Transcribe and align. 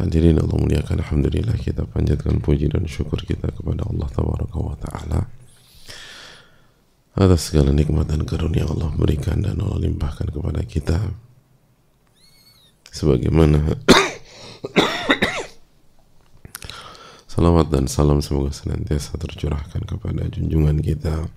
Hadirin 0.00 0.40
Allah 0.40 0.56
muliakan 0.56 1.04
Alhamdulillah 1.04 1.60
kita 1.60 1.84
panjatkan 1.84 2.40
puji 2.40 2.72
dan 2.72 2.88
syukur 2.88 3.20
kita 3.20 3.52
kepada 3.52 3.84
Allah 3.84 4.08
Tabaraka 4.08 4.56
wa 4.56 4.72
Ta'ala 4.72 5.28
atas 7.20 7.52
segala 7.52 7.68
nikmat 7.68 8.08
dan 8.08 8.24
karunia 8.24 8.64
Allah 8.64 8.88
berikan 8.96 9.44
dan 9.44 9.60
Allah 9.60 9.84
limpahkan 9.84 10.32
kepada 10.32 10.64
kita. 10.64 10.96
Sebagaimana 12.88 13.60
salawat 17.36 17.68
dan 17.68 17.84
salam 17.84 18.24
semoga 18.24 18.56
senantiasa 18.56 19.20
tercurahkan 19.20 19.84
kepada 19.84 20.32
junjungan 20.32 20.80
kita. 20.80 21.28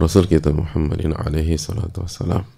Rasul 0.00 0.24
kita 0.24 0.56
Muhammadin 0.56 1.12
alaihi 1.12 1.60
salatu 1.60 2.00
wassalam 2.00 2.48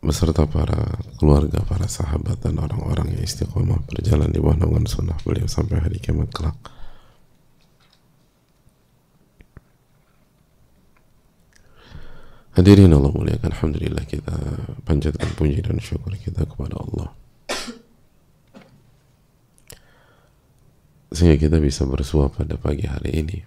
beserta 0.00 0.48
para 0.48 0.96
keluarga, 1.20 1.60
para 1.68 1.84
sahabat 1.84 2.40
dan 2.40 2.56
orang-orang 2.56 3.12
yang 3.12 3.22
istiqomah 3.24 3.84
berjalan 3.84 4.32
di 4.32 4.40
bawah 4.40 4.56
naungan 4.56 4.88
sunnah 4.88 5.16
beliau 5.20 5.44
sampai 5.44 5.76
hari 5.76 6.00
kiamat 6.00 6.32
kelak. 6.32 6.56
Hadirin 12.50 12.90
Allah 12.90 13.14
muliakan 13.14 13.54
Alhamdulillah 13.54 14.04
kita 14.10 14.34
panjatkan 14.82 15.30
puji 15.38 15.62
dan 15.62 15.78
syukur 15.78 16.18
kita 16.18 16.42
kepada 16.50 16.82
Allah 16.82 17.14
Sehingga 21.14 21.38
kita 21.38 21.62
bisa 21.62 21.86
bersua 21.86 22.26
pada 22.26 22.58
pagi 22.58 22.90
hari 22.90 23.22
ini 23.22 23.38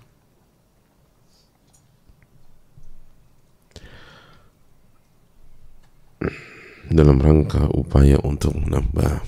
dalam 6.92 7.20
rangka 7.20 7.68
upaya 7.72 8.20
untuk 8.24 8.56
menambah 8.56 9.24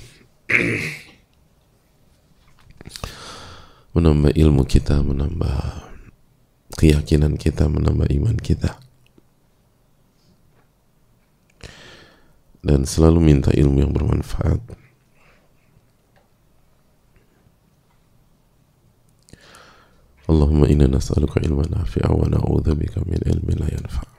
menambah 3.95 4.35
ilmu 4.35 4.67
kita, 4.67 4.99
menambah 4.99 5.87
keyakinan 6.75 7.39
kita, 7.39 7.71
menambah 7.71 8.11
iman 8.11 8.35
kita. 8.35 8.75
Dan 12.59 12.83
selalu 12.83 13.23
minta 13.23 13.55
ilmu 13.55 13.87
yang 13.87 13.93
bermanfaat. 13.95 14.59
Allahumma 20.25 20.65
inna 20.65 20.89
nas'aluka 20.89 21.37
ilman 21.45 21.69
nafi'a 21.69 22.09
wa 22.09 22.25
na'udzubika 22.25 23.05
min 23.05 23.21
ilmin 23.21 23.61
la 23.61 23.69
yanfa'. 23.69 24.14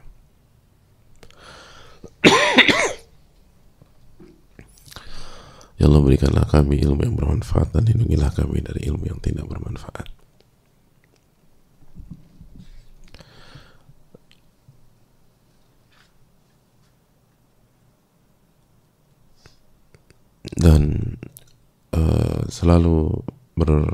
Ya 5.77 5.93
Allah 5.93 6.01
berikanlah 6.01 6.49
kami 6.49 6.81
ilmu 6.81 7.05
yang 7.05 7.17
bermanfaat 7.21 7.77
dan 7.77 7.85
lindungilah 7.85 8.33
kami 8.33 8.65
dari 8.65 8.89
ilmu 8.89 9.05
yang 9.13 9.21
tidak 9.21 9.45
bermanfaat. 9.45 10.09
Dan 20.57 21.21
uh, 21.93 22.49
selalu 22.49 23.21
ber, 23.53 23.85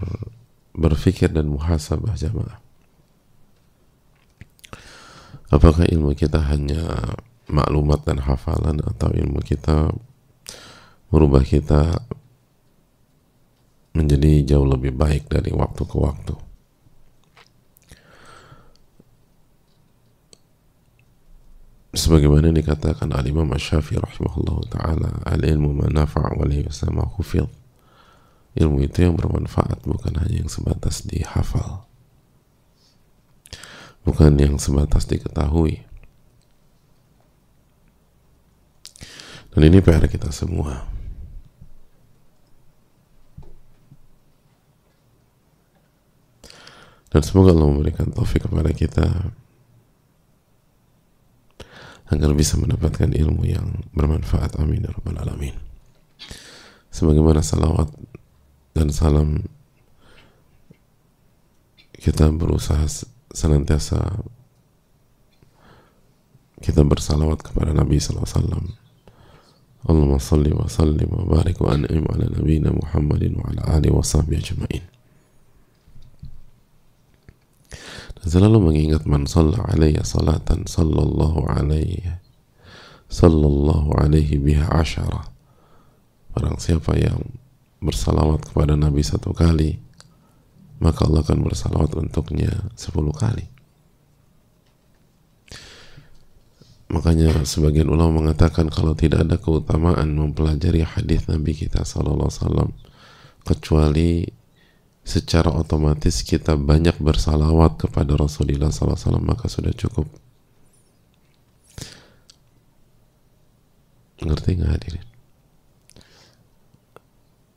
berpikir 0.79 1.35
dan 1.35 1.51
muhasabah 1.51 2.15
jamaah. 2.15 2.63
Apakah 5.51 5.85
ilmu 5.91 6.15
kita 6.15 6.39
hanya 6.47 7.13
maklumat 7.51 8.07
dan 8.07 8.23
hafalan 8.23 8.79
atau 8.87 9.11
ilmu 9.11 9.43
kita 9.43 9.91
merubah 11.13 11.45
kita 11.45 12.01
menjadi 13.93 14.57
jauh 14.57 14.65
lebih 14.65 14.97
baik 14.97 15.29
dari 15.29 15.53
waktu 15.53 15.85
ke 15.85 15.97
waktu. 16.01 16.35
Sebagaimana 21.93 22.49
dikatakan 22.57 23.13
Al-Imam 23.13 23.53
Asyafi 23.53 24.01
rahimahullah 24.01 24.59
ta'ala 24.73 25.11
Al-ilmu 25.29 25.77
manafa' 25.77 26.33
wal 26.41 26.49
yusama 26.49 27.05
khufil 27.05 27.53
Ilmu 28.57 28.81
itu 28.81 29.05
yang 29.05 29.13
bermanfaat 29.13 29.85
bukan 29.85 30.17
hanya 30.25 30.45
yang 30.45 30.49
sebatas 30.49 31.05
dihafal. 31.05 31.85
Bukan 34.09 34.41
yang 34.41 34.57
sebatas 34.57 35.05
diketahui. 35.05 35.85
Dan 39.53 39.69
ini 39.69 39.85
PR 39.85 40.05
kita 40.09 40.33
semua 40.33 40.93
Dan 47.13 47.21
semoga 47.21 47.53
Allah 47.53 47.69
memberikan 47.69 48.09
taufik 48.09 48.49
kepada 48.49 48.73
kita 48.73 49.05
agar 52.13 52.31
bisa 52.33 52.57
mendapatkan 52.57 53.13
ilmu 53.13 53.45
yang 53.45 53.85
bermanfaat. 53.93 54.57
Amin 54.57 54.85
ya 54.85 54.93
rabbal 54.93 55.21
alamin. 55.21 55.53
Sebagaimana 56.93 57.45
salawat 57.45 57.89
dan 58.73 58.93
salam 58.93 59.45
kita 61.97 62.29
berusaha 62.33 62.85
senantiasa 63.33 64.25
kita 66.61 66.85
bersalawat 66.85 67.41
kepada 67.45 67.73
Nabi 67.77 67.97
wasallam. 68.01 68.77
Allahumma 69.83 70.23
salli 70.23 70.55
wa 70.55 70.71
sallim 70.71 71.11
wa 71.11 71.27
barik 71.27 71.59
wa 71.59 71.75
an'im 71.75 72.07
ala 72.07 72.31
nabiyina 72.31 72.71
Muhammadin 72.71 73.35
wa 73.35 73.51
ala 73.51 73.83
alihi 73.83 73.91
wa 73.91 74.05
sahbihi 74.05 74.39
ajma'in. 74.39 74.92
Selalu 78.23 78.59
mengingat 78.71 79.03
man 79.05 79.27
salla 79.27 79.59
alaiya 79.67 80.07
salatan 80.07 80.67
sallallahu 80.67 81.47
alaihi 81.51 82.07
sallallahu 83.11 83.99
alaihi 83.99 84.39
biha 84.39 84.71
asyara. 84.73 85.29
Barang 86.33 86.57
siapa 86.57 86.97
yang 86.97 87.21
bersalawat 87.83 88.47
kepada 88.49 88.79
Nabi 88.79 89.03
satu 89.05 89.35
kali 89.35 89.83
maka 90.83 91.07
Allah 91.07 91.23
akan 91.23 91.47
bersalawat 91.47 91.95
untuknya 91.95 92.51
sepuluh 92.75 93.15
kali. 93.15 93.47
Makanya 96.93 97.47
sebagian 97.49 97.89
ulama 97.89 98.21
mengatakan 98.21 98.69
kalau 98.69 98.93
tidak 98.93 99.25
ada 99.25 99.41
keutamaan 99.41 100.13
mempelajari 100.13 100.85
hadis 100.85 101.25
Nabi 101.25 101.57
kita 101.57 101.87
sallallahu 101.89 102.29
alaihi 102.29 102.41
wasallam 102.43 102.71
kecuali 103.49 104.11
secara 105.03 105.51
otomatis 105.51 106.23
kita 106.23 106.55
banyak 106.55 106.95
bersalawat 107.03 107.75
kepada 107.75 108.15
Rasulullah 108.15 108.71
SAW 108.71 109.19
maka 109.19 109.51
sudah 109.51 109.75
cukup. 109.75 110.07
Ngerti 114.23 114.51
nggak 114.63 114.71
hadirin? 114.71 115.07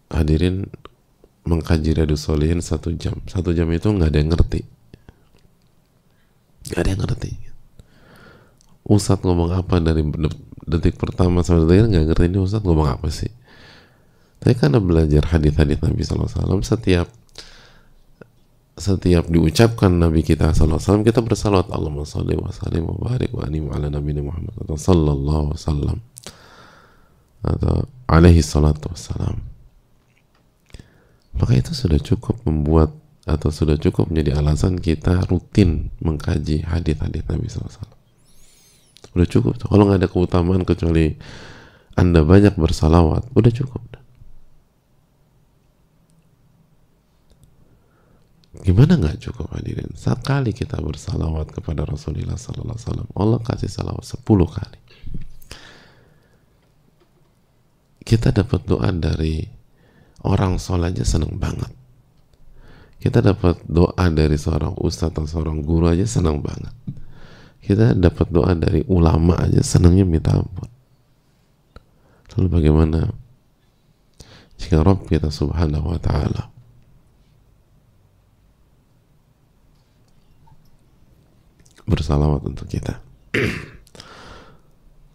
Hadirin 0.09 0.55
mengkaji 1.45 1.93
Riyadus 1.93 2.25
Solihin 2.25 2.65
satu 2.65 2.89
jam. 2.97 3.21
Satu 3.29 3.53
jam 3.53 3.69
itu 3.69 3.85
nggak 3.85 4.09
ada 4.09 4.17
yang 4.17 4.33
ngerti. 4.33 4.61
Nggak 6.73 6.79
ada 6.81 6.89
yang 6.89 7.01
ngerti. 7.05 7.31
Ustadz 8.85 9.25
ngomong 9.25 9.53
apa 9.53 9.77
dari 9.81 10.01
detik 10.65 10.97
pertama 10.97 11.45
sampai 11.45 11.69
detik 11.69 11.93
nggak 11.93 12.05
ngerti 12.09 12.25
ini 12.25 12.39
Ustadz 12.41 12.65
ngomong 12.65 12.89
apa 12.89 13.13
sih? 13.13 13.29
Tapi 14.41 14.53
karena 14.57 14.81
belajar 14.81 15.29
hadis-hadis 15.29 15.77
Nabi 15.81 16.01
SAW 16.01 16.61
setiap 16.65 17.09
setiap 18.75 19.31
diucapkan 19.31 19.87
Nabi 19.87 20.19
kita 20.19 20.51
sallallahu 20.51 20.75
alaihi 20.75 20.83
wasallam 20.83 21.05
kita 21.07 21.19
bersalawat 21.23 21.67
Allahumma 21.71 22.03
shalli 22.03 22.35
wa 22.35 22.51
sallim 22.51 22.83
wa 22.83 22.95
barik 22.99 23.31
wa 23.31 23.47
anim 23.47 23.71
ala 23.71 23.87
nabi 23.87 24.11
Muhammad 24.19 24.51
atau 24.59 24.75
sallallahu 24.75 25.55
wasallam. 25.55 26.03
Atau 27.45 27.87
alaihi 28.11 28.43
salatu 28.43 28.91
wassalam. 28.91 29.39
Maka 31.39 31.51
itu 31.55 31.71
sudah 31.71 31.99
cukup 32.03 32.35
membuat 32.43 32.91
atau 33.25 33.49
sudah 33.49 33.79
cukup 33.79 34.11
menjadi 34.11 34.37
alasan 34.37 34.77
kita 34.77 35.25
rutin 35.25 35.89
mengkaji 36.03 36.61
hadis-hadis 36.61 37.25
Nabi 37.25 37.47
SAW 37.49 37.89
udah 39.15 39.27
cukup. 39.31 39.55
Kalau 39.55 39.83
nggak 39.87 39.99
ada 40.03 40.09
keutamaan 40.11 40.67
kecuali 40.67 41.15
anda 41.95 42.21
banyak 42.27 42.59
bersalawat 42.59 43.31
udah 43.31 43.51
cukup 43.55 43.81
gimana 48.63 48.95
nggak 48.95 49.17
cukup 49.19 49.51
hadirin? 49.57 49.91
Sekali 49.97 50.55
kita 50.55 50.79
bersalawat 50.79 51.51
kepada 51.51 51.83
Rasulullah 51.83 52.39
Sallallahu 52.39 52.77
Alaihi 52.77 52.87
Wasallam 52.87 53.09
Allah 53.17 53.39
kasih 53.41 53.67
salawat 53.67 54.05
10 54.05 54.21
kali. 54.25 54.79
Kita 58.05 58.29
dapat 58.29 58.61
doa 58.69 58.93
dari 58.93 59.41
orang 60.21 60.61
soleh 60.61 60.93
aja 60.93 61.01
seneng 61.01 61.41
banget. 61.41 61.73
Kita 63.01 63.21
dapat 63.21 63.61
doa 63.65 64.05
dari 64.13 64.37
seorang 64.37 64.77
ustadz 64.81 65.13
atau 65.13 65.25
seorang 65.25 65.61
guru 65.61 65.89
aja 65.89 66.05
senang 66.05 66.41
banget. 66.41 66.73
Kita 67.61 67.97
dapat 67.97 68.29
doa 68.29 68.53
dari 68.53 68.85
ulama 68.85 69.41
aja 69.41 69.61
senangnya 69.65 70.05
minta 70.05 70.37
ampun. 70.37 70.69
Lalu 72.35 72.47
bagaimana 72.51 73.09
jika 74.59 74.83
Rabb 74.83 75.07
kita 75.07 75.31
subhanahu 75.31 75.95
wa 75.95 75.99
ta'ala 75.99 76.54
bersalawat 81.85 82.41
untuk 82.45 82.67
kita. 82.69 83.01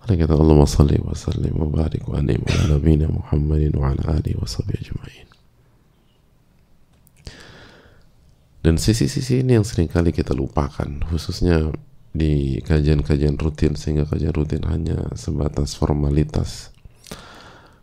Karena 0.00 0.26
kata 0.26 0.34
Allah 0.34 0.66
salli 0.66 0.98
wa 0.98 1.14
sallim 1.14 1.54
wa 1.54 1.68
barik 1.70 2.02
wa 2.08 2.18
anim 2.18 2.42
ala 2.46 2.74
nabina 2.74 3.06
Muhammadin 3.06 3.74
wa 3.78 3.94
ala 3.94 4.18
alihi 4.18 4.38
wa 4.38 4.48
sahbihi 4.48 4.78
ajma'in. 4.80 5.28
Dan 8.60 8.76
sisi-sisi 8.76 9.40
ini 9.40 9.56
yang 9.56 9.64
sering 9.64 9.88
kali 9.88 10.12
kita 10.12 10.34
lupakan 10.36 10.88
khususnya 11.08 11.72
di 12.10 12.58
kajian-kajian 12.66 13.38
rutin 13.38 13.78
sehingga 13.78 14.04
kajian 14.04 14.34
rutin 14.34 14.66
hanya 14.66 15.14
sebatas 15.14 15.78
formalitas 15.78 16.74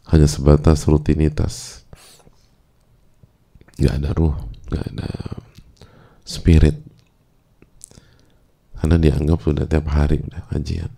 hanya 0.07 0.27
sebatas 0.27 0.87
rutinitas. 0.87 1.83
Nggak 3.77 3.93
ada 4.03 4.09
ruh 4.15 4.35
nggak 4.67 4.85
ada 4.95 5.09
spirit 6.27 6.86
karena 8.77 8.97
dianggap 9.01 9.39
sudah 9.41 9.65
tiap 9.65 9.89
hari 9.89 10.21
udah 10.21 10.43
kajian. 10.53 10.91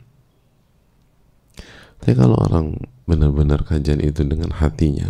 Tapi 2.00 2.14
kalau 2.16 2.40
orang 2.40 2.80
benar-benar 3.04 3.68
kajian 3.68 4.00
itu 4.00 4.24
dengan 4.24 4.56
hatinya 4.56 5.10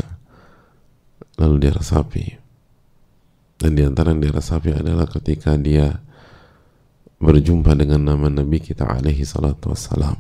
lalu 1.38 1.70
dia 1.70 1.74
resapi. 1.74 2.26
Dan 3.60 3.76
di 3.76 3.84
antara 3.84 4.16
yang 4.16 4.24
dia 4.24 4.34
resapi 4.34 4.72
adalah 4.74 5.06
ketika 5.06 5.54
dia 5.60 6.00
berjumpa 7.20 7.76
dengan 7.76 8.16
nama 8.16 8.32
Nabi 8.32 8.64
kita 8.64 8.88
alaihi 8.88 9.28
salatu 9.28 9.76
wassalam. 9.76 10.18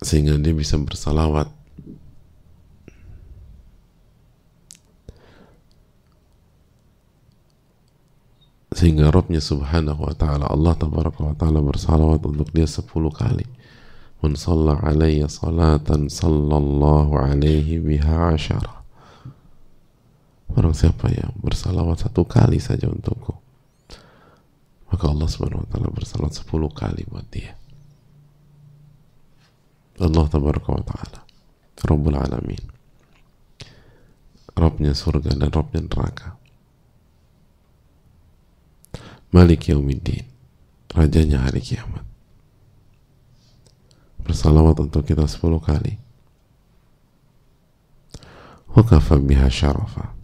Sehingga 0.00 0.36
dia 0.40 0.52
bisa 0.56 0.80
bersalawat 0.80 1.52
sehingga 8.74 9.14
Rabbnya 9.14 9.38
subhanahu 9.38 10.04
wa 10.04 10.14
ta'ala 10.14 10.50
Allah 10.50 10.74
tabaraka 10.74 11.22
wa 11.22 11.34
ta'ala 11.38 11.62
bersalawat 11.62 12.20
untuk 12.26 12.50
dia 12.50 12.66
sepuluh 12.66 13.14
kali. 13.14 13.46
Man 14.18 14.34
salla 14.34 14.80
alaiya 14.82 15.30
salatan 15.30 16.10
sallallahu 16.10 17.14
alaihi 17.14 17.78
biha 17.78 18.34
asyara. 18.34 18.82
Orang 20.54 20.74
siapa 20.74 21.08
yang 21.08 21.32
bersalawat 21.38 22.02
satu 22.02 22.26
kali 22.26 22.58
saja 22.58 22.90
untukku 22.90 23.44
maka 24.94 25.10
Allah 25.10 25.26
subhanahu 25.26 25.66
wa 25.66 25.68
ta'ala 25.74 25.90
bersalat 25.90 26.30
sepuluh 26.38 26.70
kali 26.70 27.02
buat 27.10 27.26
dia. 27.26 27.58
Allah 29.98 30.22
tabaraka 30.30 30.70
wa 30.70 30.84
ta'ala 30.86 31.20
Rabbul 31.82 32.14
alamin. 32.14 32.62
Rabbnya 34.54 34.94
surga 34.94 35.34
dan 35.34 35.50
Rabbnya 35.50 35.82
neraka 35.82 36.38
Malik 39.34 39.66
yaumiddin 39.66 40.22
Rajanya 40.94 41.42
hari 41.42 41.58
kiamat. 41.58 42.06
Bersalawat 44.22 44.78
untuk 44.78 45.02
kita 45.02 45.26
sepuluh 45.26 45.58
kali. 45.58 45.98
Wakafa 48.70 49.18
biha 49.18 49.50
syarafa. 49.50 50.14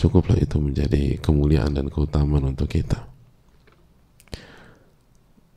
Cukuplah 0.00 0.40
itu 0.40 0.56
menjadi 0.56 1.20
kemuliaan 1.20 1.76
dan 1.76 1.92
keutamaan 1.92 2.48
untuk 2.48 2.72
kita. 2.72 3.04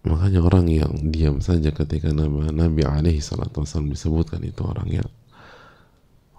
Makanya 0.03 0.43
orang 0.43 0.67
yang 0.67 0.91
diam 1.07 1.39
saja 1.39 1.71
ketika 1.71 2.11
nama 2.11 2.51
Nabi 2.51 2.83
alaihi 2.83 3.23
salatu 3.23 3.63
wasallam 3.63 3.95
disebutkan 3.95 4.43
itu 4.43 4.59
orang 4.67 4.91
yang 4.91 5.09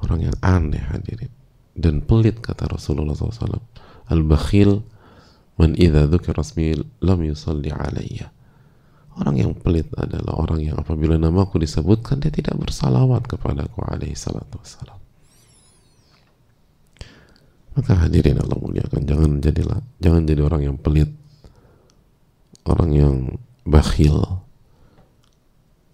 orang 0.04 0.28
yang 0.28 0.36
aneh 0.44 0.84
hadirin. 0.92 1.32
Dan 1.72 2.04
pelit 2.04 2.44
kata 2.44 2.68
Rasulullah 2.68 3.16
SAW 3.16 3.64
al-bakhil 4.12 4.84
man 5.60 5.76
idha 5.78 6.10
dhukir 6.10 6.34
rasmi 6.34 6.74
lam 7.02 7.20
yusalli 7.22 7.70
alayya 7.70 8.34
orang 9.20 9.36
yang 9.38 9.52
pelit 9.54 9.86
adalah 9.94 10.34
orang 10.34 10.60
yang 10.62 10.76
apabila 10.78 11.14
namaku 11.14 11.62
disebutkan 11.62 12.18
dia 12.18 12.34
tidak 12.34 12.58
bersalawat 12.58 13.22
kepadaku 13.30 13.86
alaihi 13.86 14.18
salatu 14.18 14.58
wassalam. 14.58 14.98
Maka 17.74 18.06
hadirin 18.06 18.38
Allah 18.38 18.58
muliakan 18.58 19.02
jangan 19.02 19.30
jadilah 19.42 19.82
jangan 19.98 20.22
jadi 20.26 20.42
orang 20.46 20.62
yang 20.62 20.76
pelit 20.78 21.10
orang 22.70 22.90
yang 22.94 23.14
bakhil 23.66 24.42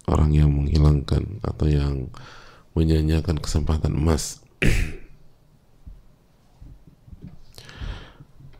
orang 0.05 0.31
yang 0.37 0.53
menghilangkan 0.53 1.41
atau 1.41 1.67
yang 1.71 2.13
menyanyiakan 2.77 3.41
kesempatan 3.41 3.97
emas 3.97 4.45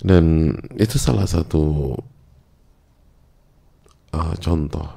dan 0.01 0.57
itu 0.81 0.97
salah 0.97 1.29
satu 1.29 1.93
uh, 4.17 4.35
contoh. 4.41 4.89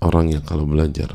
Orang 0.00 0.32
yang 0.32 0.42
kalau 0.42 0.64
belajar 0.64 1.12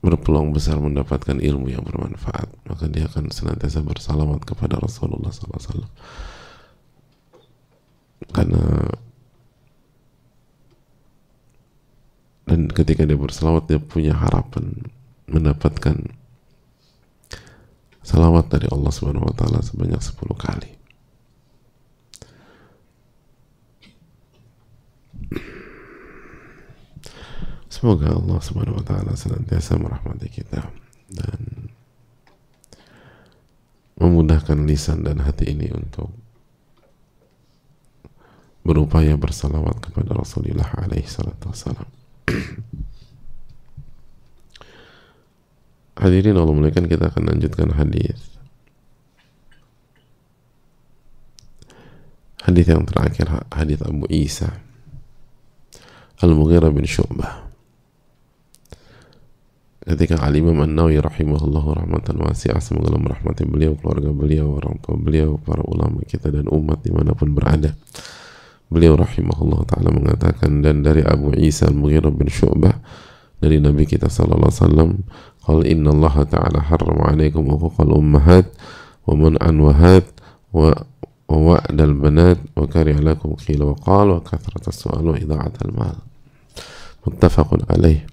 berpeluang 0.00 0.56
besar 0.56 0.80
mendapatkan 0.80 1.36
ilmu 1.36 1.68
yang 1.68 1.84
bermanfaat 1.84 2.48
maka 2.64 2.88
dia 2.88 3.04
akan 3.04 3.28
senantiasa 3.28 3.84
bersalawat 3.84 4.48
kepada 4.48 4.80
Rasulullah 4.80 5.28
SAW 5.28 5.84
karena 8.32 8.88
dan 12.48 12.72
ketika 12.72 13.04
dia 13.04 13.20
berselawat 13.20 13.68
dia 13.68 13.76
punya 13.76 14.16
harapan 14.16 14.88
mendapatkan 15.28 16.16
salawat 18.10 18.50
dari 18.50 18.66
Allah 18.66 18.90
Subhanahu 18.90 19.30
wa 19.30 19.34
taala 19.38 19.62
sebanyak 19.62 20.02
10 20.02 20.18
kali. 20.34 20.70
Semoga 27.70 28.10
Allah 28.10 28.38
Subhanahu 28.42 28.82
wa 28.82 28.84
taala 28.84 29.14
senantiasa 29.14 29.78
merahmati 29.78 30.26
kita 30.26 30.66
dan 31.14 31.70
memudahkan 33.94 34.58
lisan 34.66 35.06
dan 35.06 35.22
hati 35.22 35.54
ini 35.54 35.70
untuk 35.70 36.10
berupaya 38.66 39.14
bersalawat 39.14 39.78
kepada 39.86 40.18
Rasulullah 40.18 40.66
alaihi 40.82 41.06
salatu 41.06 41.54
wassalam. 41.54 41.86
Hadirin 46.00 46.32
Allah 46.32 46.56
muliakan 46.56 46.88
kita 46.88 47.12
akan 47.12 47.22
lanjutkan 47.28 47.76
hadis. 47.76 48.16
Hadis 52.40 52.72
yang 52.72 52.88
terakhir 52.88 53.28
hadis 53.52 53.84
Abu 53.84 54.08
Isa 54.08 54.48
Al-Mughirah 56.24 56.72
bin 56.72 56.88
Syu'bah 56.88 57.52
ketika 59.84 60.24
Al-Imam 60.24 60.56
An-Nawawi 60.64 61.04
rahimahullah 61.04 61.84
rahmatan 61.84 62.16
wasi'ah 62.16 62.64
semoga 62.64 62.92
Allah 62.92 63.12
merahmati 63.12 63.44
beliau, 63.44 63.76
keluarga 63.76 64.08
beliau, 64.12 64.56
orang 64.56 64.80
tua 64.80 64.96
beliau, 64.96 65.36
para 65.36 65.60
ulama 65.64 66.00
kita 66.04 66.32
dan 66.32 66.48
umat 66.48 66.80
di 66.80 66.92
mana 66.92 67.12
pun 67.12 67.28
berada 67.32 67.76
beliau 68.72 68.96
rahimahullah 68.96 69.68
taala 69.68 69.92
mengatakan 69.92 70.64
dan 70.64 70.80
dari 70.80 71.04
Abu 71.04 71.36
Isa 71.36 71.68
Al-Mughirah 71.68 72.12
bin 72.14 72.32
Syu'bah 72.32 72.76
dari 73.40 73.56
Nabi 73.58 73.88
kita 73.88 74.12
sallallahu 74.12 74.52
alaihi 74.52 74.60
wasallam 74.60 74.90
qala 75.40 75.62
inna 75.64 75.90
Allah 75.96 76.14
taala 76.28 76.60
harrama 76.60 77.10
alaikum 77.10 77.48
uquqal 77.48 77.90
ummahat 77.96 78.46
wa 79.08 79.16
man'an 79.16 79.56
wahat 79.64 80.04
wa 80.52 80.76
wa 81.30 81.56
wa'dal 81.56 81.94
banat 81.96 82.38
wa 82.52 82.68
qila 82.68 83.72
wa 83.72 84.20
kathrat 84.20 84.64
as-su'al 84.68 85.02
wa 85.02 85.16
idha'at 85.16 85.56
al-mal 85.64 86.10
muttafaqun 87.04 87.64
alaih. 87.70 88.04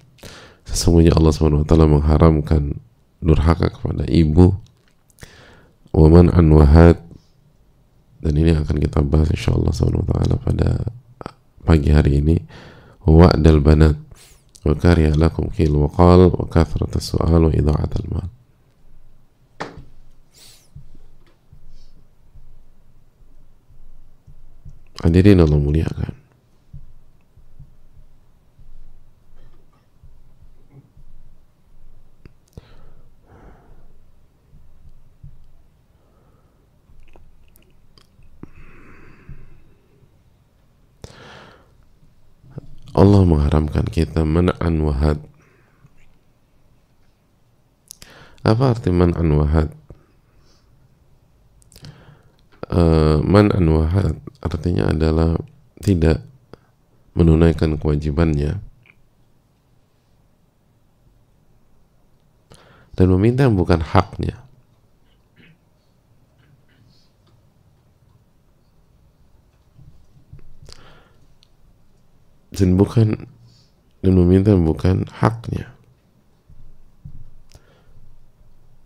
Sesungguhnya 0.64 1.16
Allah 1.16 1.32
Subhanahu 1.32 1.64
wa 1.64 1.68
taala 1.68 1.86
mengharamkan 1.88 2.76
durhaka 3.20 3.72
kepada 3.72 4.04
ibu. 4.08 4.56
Wa 5.92 6.06
man'an 6.08 6.46
wahat 6.52 7.00
dan 8.18 8.34
ini 8.34 8.50
akan 8.54 8.76
kita 8.82 8.98
bahas 9.06 9.30
insyaallah 9.30 9.70
subhanahu 9.70 10.02
wa 10.04 10.08
taala 10.10 10.34
pada 10.42 10.68
pagi 11.62 11.90
hari 11.94 12.18
ini. 12.20 12.36
Wa'dal 13.08 13.64
banat 13.64 13.96
wa 14.64 14.74
kariya 14.74 15.14
lakum 15.14 15.46
qil 15.54 15.74
wa 15.74 15.88
qal 15.90 16.30
wa 16.30 16.44
kathrat 16.50 16.90
as-su'al 16.96 17.42
wa 17.46 17.52
idha'at 17.54 17.92
al-mal 18.02 18.28
Hadirin 24.98 25.38
Allah 25.38 25.62
muliakan 25.62 26.27
Allah 42.98 43.22
mengharamkan 43.22 43.86
kita 43.86 44.26
man'an 44.26 44.82
wahad. 44.82 45.22
Apa 48.42 48.74
arti 48.74 48.90
man'an 48.90 49.30
wahad? 49.38 49.70
Uh, 52.68 53.22
man'an 53.22 53.64
wahad 53.70 54.18
artinya 54.42 54.90
adalah 54.90 55.38
tidak 55.78 56.26
menunaikan 57.14 57.78
kewajibannya 57.78 58.60
dan 62.98 63.06
meminta 63.14 63.46
yang 63.46 63.54
bukan 63.54 63.78
haknya 63.80 64.47
dan 72.58 72.74
bukan 72.74 73.30
dan 74.02 74.12
meminta 74.14 74.54
bukan 74.58 75.06
haknya. 75.10 75.70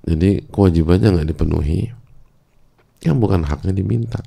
Jadi 0.02 0.44
kewajibannya 0.50 1.14
nggak 1.14 1.30
dipenuhi 1.32 1.88
yang 3.06 3.16
bukan 3.22 3.46
haknya 3.46 3.72
diminta. 3.72 4.20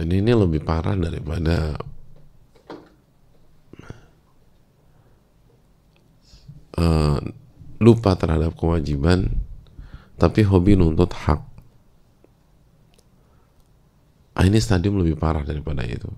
Dan 0.00 0.16
ini 0.16 0.32
lebih 0.32 0.64
parah 0.64 0.96
daripada 0.96 1.76
uh, 6.80 7.20
lupa 7.76 8.16
terhadap 8.16 8.56
kewajiban 8.56 9.28
tapi 10.20 10.44
hobi 10.44 10.76
nuntut 10.76 11.16
hak. 11.16 11.40
Ah, 14.36 14.44
ini 14.44 14.60
stadium 14.60 15.00
lebih 15.00 15.16
parah 15.16 15.40
daripada 15.40 15.80
itu. 15.88 16.12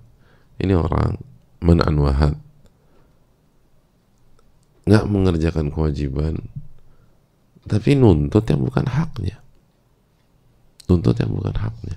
Ini 0.58 0.74
orang 0.74 1.22
menan 1.62 1.94
wahad 2.02 2.34
nggak 4.82 5.06
mengerjakan 5.06 5.70
kewajiban 5.70 6.42
tapi 7.70 7.94
nuntut 7.94 8.42
yang 8.50 8.66
bukan 8.66 8.90
haknya. 8.90 9.38
Nuntut 10.90 11.14
yang 11.22 11.30
bukan 11.30 11.54
haknya. 11.54 11.96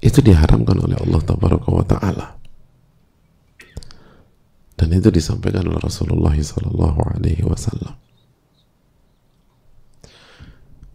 Itu 0.00 0.24
diharamkan 0.24 0.80
oleh 0.80 0.96
Allah 0.96 1.84
Taala 1.84 2.39
dan 4.80 4.96
itu 4.96 5.12
disampaikan 5.12 5.68
oleh 5.68 5.76
Rasulullah 5.76 6.32
Sallallahu 6.32 7.00
Alaihi 7.12 7.44
Wasallam. 7.44 8.00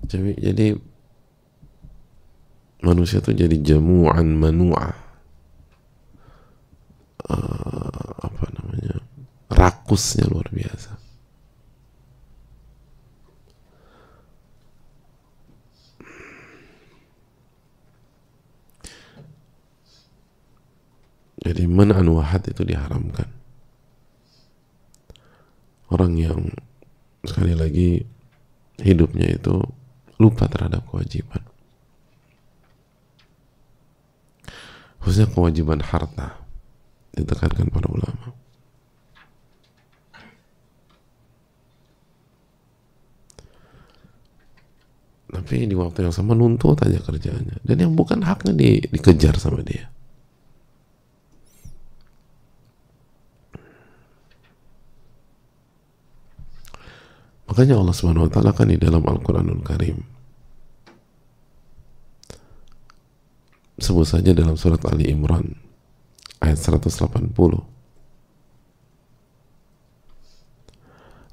Jadi, 0.09 0.33
jadi 0.41 0.67
manusia 2.81 3.21
itu 3.21 3.29
jadi 3.37 3.53
jamuan 3.61 4.41
manu'ah 4.41 4.97
uh, 7.29 8.09
apa 8.25 8.45
namanya? 8.57 9.05
Rakusnya 9.53 10.33
luar 10.33 10.49
biasa. 10.49 10.97
Jadi 21.45 21.69
man'an 21.69 22.09
wahad 22.09 22.49
itu 22.49 22.65
diharamkan 22.65 23.34
orang 25.95 26.19
yang 26.19 26.39
sekali 27.23 27.55
lagi 27.55 28.03
hidupnya 28.83 29.31
itu 29.31 29.63
lupa 30.19 30.51
terhadap 30.51 30.83
kewajiban. 30.91 31.39
Khususnya 34.99 35.31
kewajiban 35.31 35.79
harta 35.79 36.35
ditekankan 37.15 37.71
para 37.71 37.87
ulama. 37.87 38.35
Tapi 45.31 45.67
di 45.67 45.75
waktu 45.75 46.07
yang 46.07 46.15
sama 46.15 46.31
nuntut 46.31 46.79
aja 46.79 46.95
kerjanya 46.99 47.59
dan 47.59 47.75
yang 47.75 47.91
bukan 47.91 48.23
haknya 48.23 48.55
di, 48.55 48.79
dikejar 48.87 49.35
sama 49.35 49.59
dia 49.67 49.94
Makanya 57.55 57.79
Allah 57.79 57.95
Subhanahu 57.95 58.27
wa 58.27 58.31
taala 58.35 58.51
kan 58.51 58.67
di 58.67 58.75
dalam 58.75 58.99
Al-Qur'anul 58.99 59.63
Karim. 59.63 60.03
Sebut 63.79 64.03
saja 64.03 64.35
dalam 64.35 64.59
surat 64.59 64.83
Ali 64.91 65.07
Imran 65.07 65.55
ayat 66.43 66.59
180 66.59 67.31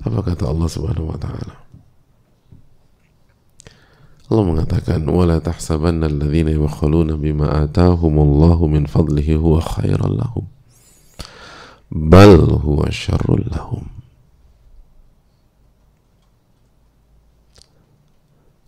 apa 0.02 0.18
kata 0.22 0.46
Allah 0.46 0.68
Subhanahu 0.70 1.10
wa 1.10 1.18
taala? 1.18 1.58
Allah 4.30 4.44
mengatakan 4.46 5.02
wala 5.10 5.42
tahsabanna 5.42 6.06
alladhina 6.06 6.54
yabkhuluna 6.54 7.18
bima 7.18 7.66
atahumullahu 7.66 8.70
min 8.70 8.86
fadlihi 8.86 9.34
huwa 9.42 9.58
khairan 9.58 10.22
lahum 10.22 10.46
bal 11.90 12.62
huwa 12.62 12.86
syarrul 12.94 13.42
lahum 13.50 13.90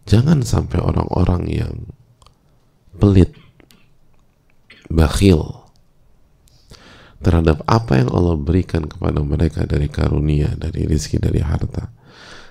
Jangan 0.05 0.45
sampai 0.45 0.85
orang-orang 0.85 1.43
yang 1.49 1.75
pelit, 3.01 3.33
bakhil 4.93 5.65
terhadap 7.25 7.65
apa 7.65 8.05
yang 8.05 8.13
Allah 8.13 8.37
berikan 8.37 8.85
kepada 8.85 9.25
mereka 9.25 9.65
dari 9.65 9.89
karunia, 9.89 10.53
dari 10.61 10.85
rizki, 10.85 11.17
dari 11.17 11.41
harta. 11.41 11.89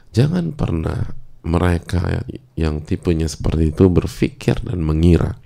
Jangan 0.10 0.50
pernah 0.58 1.14
mereka 1.46 2.26
yang 2.58 2.82
tipenya 2.82 3.30
seperti 3.30 3.70
itu 3.70 3.86
berpikir 3.92 4.64
dan 4.66 4.82
mengira 4.82 5.38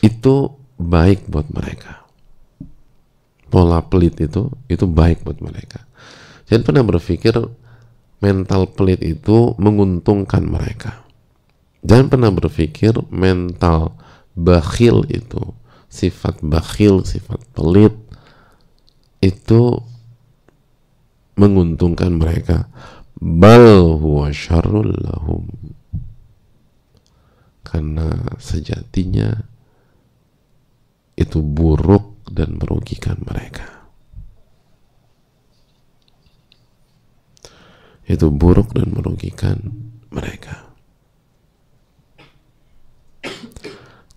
itu 0.00 0.56
baik 0.80 1.28
buat 1.28 1.52
mereka. 1.52 2.02
Pola 3.52 3.84
pelit 3.84 4.16
itu 4.24 4.48
itu 4.72 4.84
baik 4.88 5.22
buat 5.22 5.38
mereka. 5.44 5.84
Jangan 6.48 6.64
pernah 6.64 6.84
berpikir 6.88 7.34
mental 8.22 8.70
pelit 8.70 9.02
itu 9.02 9.58
menguntungkan 9.58 10.46
mereka. 10.46 11.02
Jangan 11.82 12.06
pernah 12.06 12.30
berpikir 12.30 12.94
mental 13.10 13.98
bakhil 14.38 15.02
itu, 15.10 15.42
sifat 15.90 16.38
bakhil, 16.40 17.02
sifat 17.02 17.42
pelit 17.50 17.98
itu 19.18 19.82
menguntungkan 21.34 22.14
mereka. 22.14 22.70
Bal 23.18 23.98
huwa 23.98 24.30
syarrul 24.30 24.94
lahum. 24.98 25.46
Karena 27.66 28.38
sejatinya 28.38 29.30
itu 31.18 31.38
buruk 31.42 32.26
dan 32.30 32.58
merugikan 32.58 33.18
mereka. 33.22 33.81
Itu 38.12 38.28
buruk 38.28 38.76
dan 38.76 38.92
merugikan 38.92 39.72
mereka. 40.12 40.68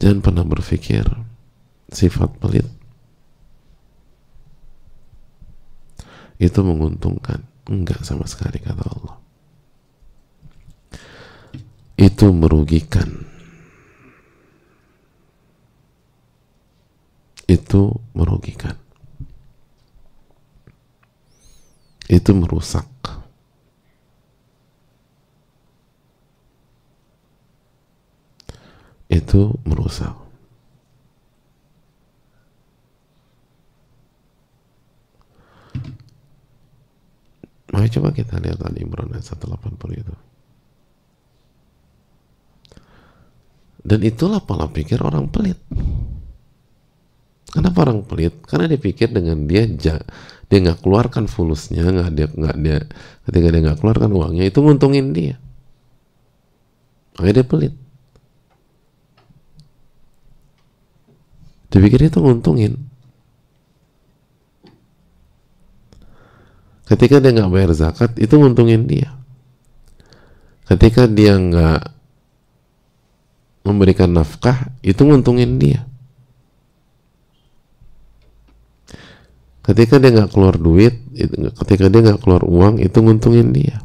Jangan 0.03 0.19
pernah 0.19 0.43
berpikir 0.43 1.07
sifat 1.87 2.35
pelit 2.43 2.67
itu 6.35 6.59
menguntungkan. 6.59 7.47
Enggak 7.65 8.03
sama 8.03 8.27
sekali 8.27 8.59
kata 8.59 8.83
Allah. 8.83 9.15
Itu 11.95 12.35
merugikan. 12.35 13.35
itu 17.45 17.93
merugikan 18.17 18.73
itu 22.09 22.31
merusak 22.33 22.85
itu 29.25 29.58
merusak 29.65 30.13
Mari 37.75 37.91
coba 37.91 38.15
kita 38.15 38.39
lihat 38.39 38.63
Ali 38.63 38.88
Imran 38.88 39.12
ayat 39.12 39.36
180 39.36 40.00
itu. 40.00 40.15
Dan 43.84 44.00
itulah 44.00 44.39
pola 44.39 44.72
pikir 44.72 45.03
orang 45.03 45.27
pelit. 45.27 45.60
Kenapa 47.51 47.84
orang 47.84 48.08
pelit? 48.08 48.32
Karena 48.48 48.72
dia 48.72 48.79
pikir 48.79 49.12
dengan 49.12 49.44
dia 49.44 49.67
dia 49.67 50.58
nggak 50.63 50.88
keluarkan 50.88 51.27
fulusnya, 51.27 51.84
nggak 51.84 52.12
dia 52.15 52.27
nggak 52.32 52.58
dia 52.63 52.77
ketika 53.27 53.48
dia 53.51 53.62
nggak 53.67 53.79
keluarkan 53.84 54.10
uangnya 54.15 54.48
itu 54.48 54.60
nguntungin 54.63 55.12
dia. 55.12 55.36
Makanya 57.20 57.44
dia 57.44 57.46
pelit. 57.46 57.74
Dia 61.75 61.84
pikir 61.84 62.08
itu 62.08 62.24
nguntungin. 62.24 62.79
Ketika 66.88 67.20
dia 67.20 67.36
nggak 67.36 67.51
bayar 67.51 67.75
zakat, 67.75 68.15
itu 68.15 68.32
nguntungin 68.39 68.88
dia. 68.88 69.12
Ketika 70.72 71.03
dia 71.03 71.36
nggak 71.36 71.84
memberikan 73.67 74.15
nafkah, 74.15 74.72
itu 74.79 75.03
nguntungin 75.03 75.60
dia. 75.60 75.84
Ketika 79.67 80.00
dia 80.00 80.15
nggak 80.15 80.32
keluar 80.32 80.55
duit, 80.55 80.96
ketika 81.60 81.91
dia 81.91 82.00
nggak 82.08 82.24
keluar 82.24 82.48
uang, 82.48 82.79
itu 82.79 83.03
nguntungin 83.03 83.51
dia. 83.51 83.84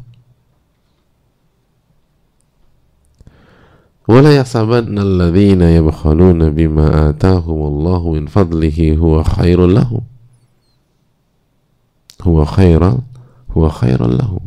ولا 4.09 4.37
يحسبن 4.37 4.99
الذين 4.99 5.61
يبخلون 5.61 6.49
بما 6.49 7.09
آتاهم 7.09 7.59
الله 7.67 8.11
من 8.11 8.25
فضله 8.27 8.97
هو 9.01 9.23
خير 9.23 9.65
لهم 9.65 10.01
huwa 12.25 12.43
khairan 12.47 13.05
huwa 13.53 13.69
khairan 13.69 14.17
lahum 14.17 14.43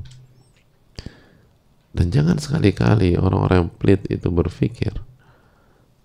dan 1.95 2.11
jangan 2.11 2.37
sekali-kali 2.43 3.15
orang-orang 3.15 3.67
yang 3.67 3.73
pelit 3.79 4.03
itu 4.11 4.29
berpikir 4.35 4.93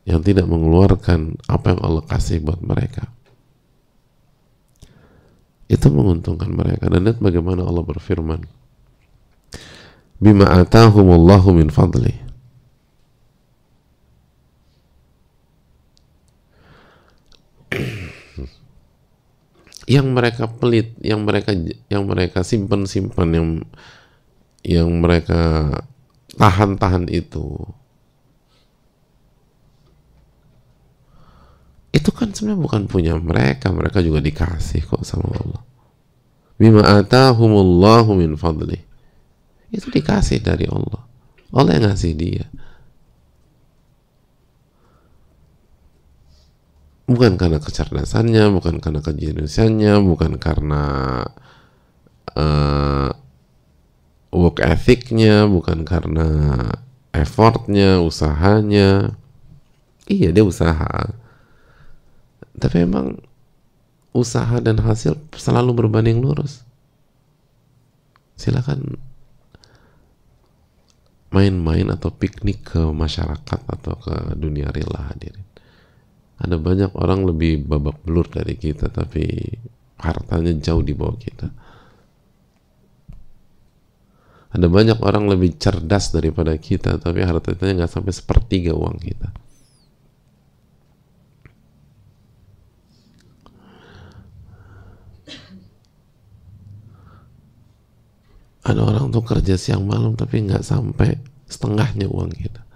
yang 0.05 0.21
tidak 0.21 0.45
mengeluarkan 0.45 1.39
apa 1.49 1.73
yang 1.73 1.81
Allah 1.81 2.03
kasih 2.05 2.45
buat 2.45 2.61
mereka 2.61 3.09
itu 5.65 5.89
menguntungkan 5.89 6.53
mereka 6.53 6.91
dan 6.91 7.09
lihat 7.09 7.17
bagaimana 7.17 7.65
Allah 7.65 7.81
berfirman 7.81 8.45
bima 10.21 10.45
atahumullahu 10.61 11.57
min 11.57 11.73
fadli 11.73 12.13
Yang 19.88 20.12
mereka 20.12 20.44
pelit, 20.52 20.92
yang 21.00 21.24
mereka 21.24 21.56
yang 21.88 22.04
mereka 22.04 22.44
simpan-simpan, 22.44 23.28
yang 23.32 23.48
yang 24.60 24.88
mereka 25.00 25.72
tahan-tahan 26.36 27.08
itu, 27.08 27.56
itu 31.88 32.10
kan 32.12 32.28
sebenarnya 32.36 32.60
bukan 32.60 32.82
punya 32.84 33.16
mereka, 33.16 33.72
mereka 33.72 34.04
juga 34.04 34.20
dikasih 34.20 34.84
kok 34.84 35.08
sama 35.08 35.32
Allah. 35.32 35.62
Bima 36.60 36.84
atahumullahu 36.84 38.12
min 38.12 38.36
fadli. 38.36 38.76
Itu 39.72 39.88
dikasih 39.88 40.44
dari 40.44 40.68
Allah. 40.68 41.08
Allah 41.48 41.72
yang 41.80 41.84
ngasih 41.88 42.12
dia. 42.12 42.44
Bukan 47.08 47.40
karena 47.40 47.56
kecerdasannya, 47.58 48.52
bukan 48.52 48.84
karena 48.84 49.00
kejeniusannya, 49.00 49.96
bukan 50.04 50.36
karena 50.36 50.84
uh, 52.36 53.08
work 54.28 54.60
ethicnya, 54.60 55.48
bukan 55.48 55.88
karena 55.88 56.28
effortnya, 57.16 58.04
usahanya. 58.04 59.16
Iya 60.08 60.32
dia 60.32 60.44
usaha, 60.44 61.12
tapi 62.56 62.76
emang 62.84 63.20
usaha 64.12 64.56
dan 64.60 64.80
hasil 64.80 65.16
selalu 65.36 65.84
berbanding 65.84 66.20
lurus. 66.20 66.64
Silakan 68.36 68.96
main-main 71.28 71.92
atau 71.92 72.08
piknik 72.08 72.72
ke 72.72 72.80
masyarakat 72.88 73.60
atau 73.68 73.94
ke 74.00 74.32
dunia 74.32 74.72
real 74.72 74.96
hadirin 74.96 75.47
ada 76.38 76.54
banyak 76.54 76.94
orang 76.94 77.26
lebih 77.26 77.66
babak 77.66 77.98
belur 78.06 78.26
dari 78.30 78.54
kita 78.54 78.86
tapi 78.94 79.26
hartanya 79.98 80.54
jauh 80.62 80.82
di 80.86 80.94
bawah 80.94 81.18
kita. 81.18 81.50
Ada 84.48 84.64
banyak 84.70 84.98
orang 85.02 85.28
lebih 85.28 85.58
cerdas 85.58 86.14
daripada 86.14 86.54
kita 86.54 87.02
tapi 87.02 87.26
hartanya 87.26 87.84
nggak 87.84 87.92
sampai 87.92 88.12
sepertiga 88.14 88.72
uang 88.72 88.96
kita. 89.02 89.28
Ada 98.62 98.80
orang 98.84 99.10
tuh 99.10 99.24
kerja 99.26 99.58
siang 99.58 99.88
malam 99.90 100.14
tapi 100.14 100.44
nggak 100.44 100.62
sampai 100.62 101.18
setengahnya 101.50 102.06
uang 102.06 102.30
kita 102.30 102.67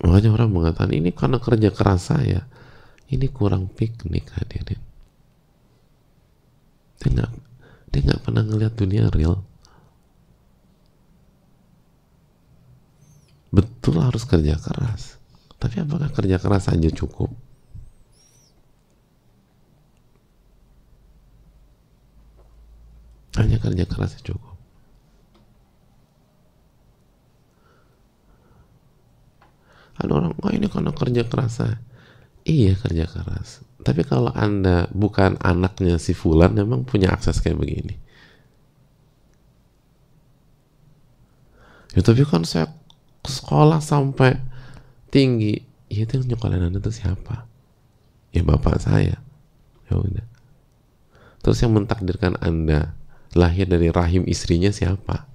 Makanya 0.00 0.30
orang 0.32 0.50
mengatakan 0.50 0.96
ini 0.96 1.12
karena 1.12 1.36
kerja 1.36 1.68
keras 1.68 2.08
saya. 2.08 2.48
Ini 3.10 3.26
kurang 3.28 3.68
piknik 3.68 4.32
hadirin. 4.32 4.80
Dia 7.00 7.08
nggak 7.10 7.30
dia 7.90 8.00
nggak 8.06 8.22
pernah 8.22 8.42
ngeliat 8.46 8.72
dunia 8.78 9.10
real. 9.10 9.42
Betul 13.50 13.98
harus 13.98 14.22
kerja 14.24 14.56
keras. 14.62 15.18
Tapi 15.60 15.82
apakah 15.82 16.08
kerja 16.14 16.38
keras 16.38 16.70
saja 16.70 16.88
cukup? 16.94 17.34
Hanya 23.36 23.58
kerja 23.58 23.84
keras 23.84 24.16
cukup. 24.22 24.59
Ada 30.00 30.12
orang, 30.16 30.32
oh 30.40 30.50
ini 30.50 30.66
karena 30.72 30.96
kerja 30.96 31.22
keras 31.28 31.60
saya. 31.60 31.76
Iya 32.48 32.72
kerja 32.80 33.04
keras. 33.04 33.60
Tapi 33.84 34.04
kalau 34.04 34.32
anda 34.32 34.88
bukan 34.96 35.36
anaknya 35.44 36.00
si 36.00 36.16
Fulan, 36.16 36.56
memang 36.56 36.88
punya 36.88 37.12
akses 37.12 37.40
kayak 37.44 37.60
begini. 37.60 37.96
Ya 41.92 42.00
tapi 42.00 42.22
kan 42.24 42.48
saya 42.48 42.70
sekolah 43.26 43.82
sampai 43.82 44.40
tinggi. 45.12 45.60
Ya 45.90 46.06
itu 46.06 46.22
yang 46.22 46.34
nyokolain 46.34 46.64
anda 46.64 46.78
itu 46.78 46.92
siapa? 46.94 47.44
Ya 48.30 48.46
bapak 48.46 48.78
saya. 48.78 49.18
Ya 49.90 49.94
udah. 49.98 50.26
Terus 51.40 51.58
yang 51.64 51.74
mentakdirkan 51.74 52.38
anda 52.38 52.94
lahir 53.34 53.66
dari 53.66 53.88
rahim 53.90 54.28
istrinya 54.28 54.70
siapa? 54.70 55.29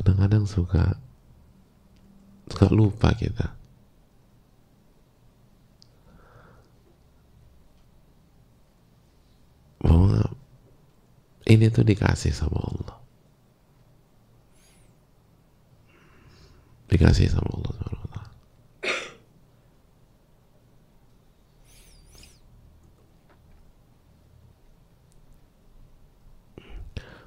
Kadang-kadang 0.00 0.48
suka 0.48 0.96
suka 2.48 2.66
lupa 2.72 3.12
kita. 3.12 3.52
Bahwa 9.84 10.24
ini 11.44 11.68
tuh 11.68 11.84
dikasih 11.84 12.32
sama 12.32 12.64
Allah. 12.64 12.96
Dikasih 16.88 17.28
sama 17.28 17.52
Allah 17.60 17.80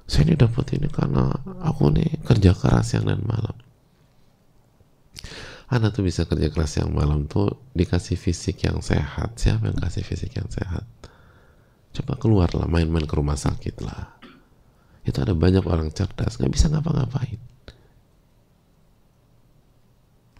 saya 0.04 0.13
ini 0.24 0.34
dapat 0.34 0.80
ini 0.80 0.88
karena 0.88 1.28
aku 1.60 1.92
nih 1.92 2.24
kerja 2.24 2.56
keras 2.56 2.96
siang 2.96 3.04
dan 3.04 3.20
malam. 3.22 3.52
Anda 5.68 5.92
tuh 5.92 6.04
bisa 6.04 6.24
kerja 6.24 6.48
keras 6.48 6.80
siang 6.80 6.96
malam 6.96 7.28
tuh 7.28 7.70
dikasih 7.76 8.16
fisik 8.16 8.64
yang 8.64 8.80
sehat. 8.80 9.36
Siapa 9.36 9.68
yang 9.68 9.78
kasih 9.78 10.04
fisik 10.04 10.32
yang 10.32 10.48
sehat? 10.48 10.88
Coba 11.94 12.16
keluarlah 12.16 12.66
main-main 12.66 13.04
ke 13.04 13.14
rumah 13.14 13.36
sakit 13.36 13.84
lah. 13.84 14.16
Itu 15.04 15.20
ada 15.20 15.36
banyak 15.36 15.62
orang 15.68 15.92
cerdas 15.92 16.40
nggak 16.40 16.52
bisa 16.52 16.72
ngapa-ngapain. 16.72 17.40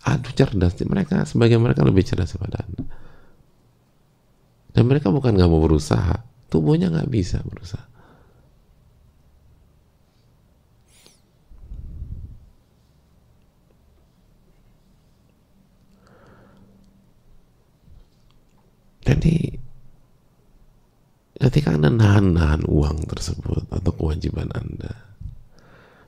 Aduh 0.04 0.32
cerdas 0.32 0.76
mereka 0.84 1.28
sebagian 1.28 1.60
mereka 1.60 1.84
lebih 1.84 2.04
cerdas 2.04 2.32
daripada 2.32 2.64
anda. 2.64 2.84
Dan 4.74 4.90
mereka 4.90 5.12
bukan 5.12 5.36
nggak 5.36 5.48
mau 5.48 5.62
berusaha 5.62 6.24
tubuhnya 6.50 6.90
nggak 6.90 7.08
bisa 7.08 7.38
berusaha 7.46 7.93
jadi 19.14 19.58
ketika 21.38 21.74
anda 21.78 21.90
nahan-nahan 21.90 22.66
uang 22.66 23.06
tersebut 23.06 23.70
atau 23.70 23.92
kewajiban 23.94 24.50
anda 24.54 25.14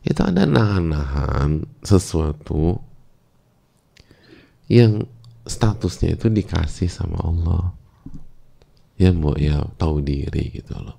itu 0.07 0.23
anda 0.23 0.47
nahan-nahan 0.47 1.67
sesuatu 1.83 2.79
yang 4.67 5.07
statusnya 5.47 6.19
itu 6.19 6.27
dikasih 6.31 6.91
sama 6.91 7.19
Allah. 7.23 7.75
Ya 8.99 9.15
mau 9.15 9.35
ya 9.39 9.63
tahu 9.79 10.03
diri 10.03 10.51
gitu 10.51 10.75
loh. 10.75 10.99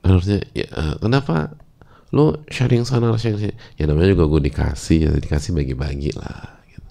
Harusnya 0.00 0.40
ya, 0.56 0.66
eh, 0.66 0.94
kenapa 1.00 1.56
lu 2.10 2.34
sharing 2.50 2.82
sana 2.82 3.14
sharing 3.14 3.38
sini. 3.38 3.54
Ya 3.78 3.86
namanya 3.86 4.10
juga 4.18 4.26
gue 4.26 4.50
dikasih 4.50 4.98
ya 5.06 5.10
dikasih 5.14 5.54
bagi-bagi 5.54 6.10
lah 6.18 6.58
gitu. 6.66 6.90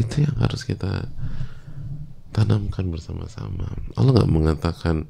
itu 0.00 0.24
yang 0.24 0.36
harus 0.40 0.64
kita 0.64 1.12
tanamkan 2.32 2.88
bersama-sama. 2.88 3.68
Allah 4.00 4.10
nggak 4.16 4.32
mengatakan 4.32 5.04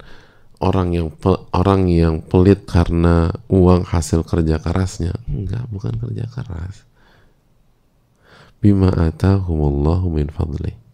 orang 0.58 0.90
yang 0.90 1.08
orang 1.54 1.86
yang 1.86 2.18
pelit 2.26 2.66
karena 2.66 3.30
uang 3.46 3.86
hasil 3.86 4.26
kerja 4.26 4.58
kerasnya. 4.58 5.14
Enggak 5.30 5.62
bukan 5.70 5.94
kerja 5.94 6.26
keras. 6.26 6.82
Bima 8.58 8.90
atahumullahu 8.90 10.10
min 10.10 10.26
fadli 10.28 10.89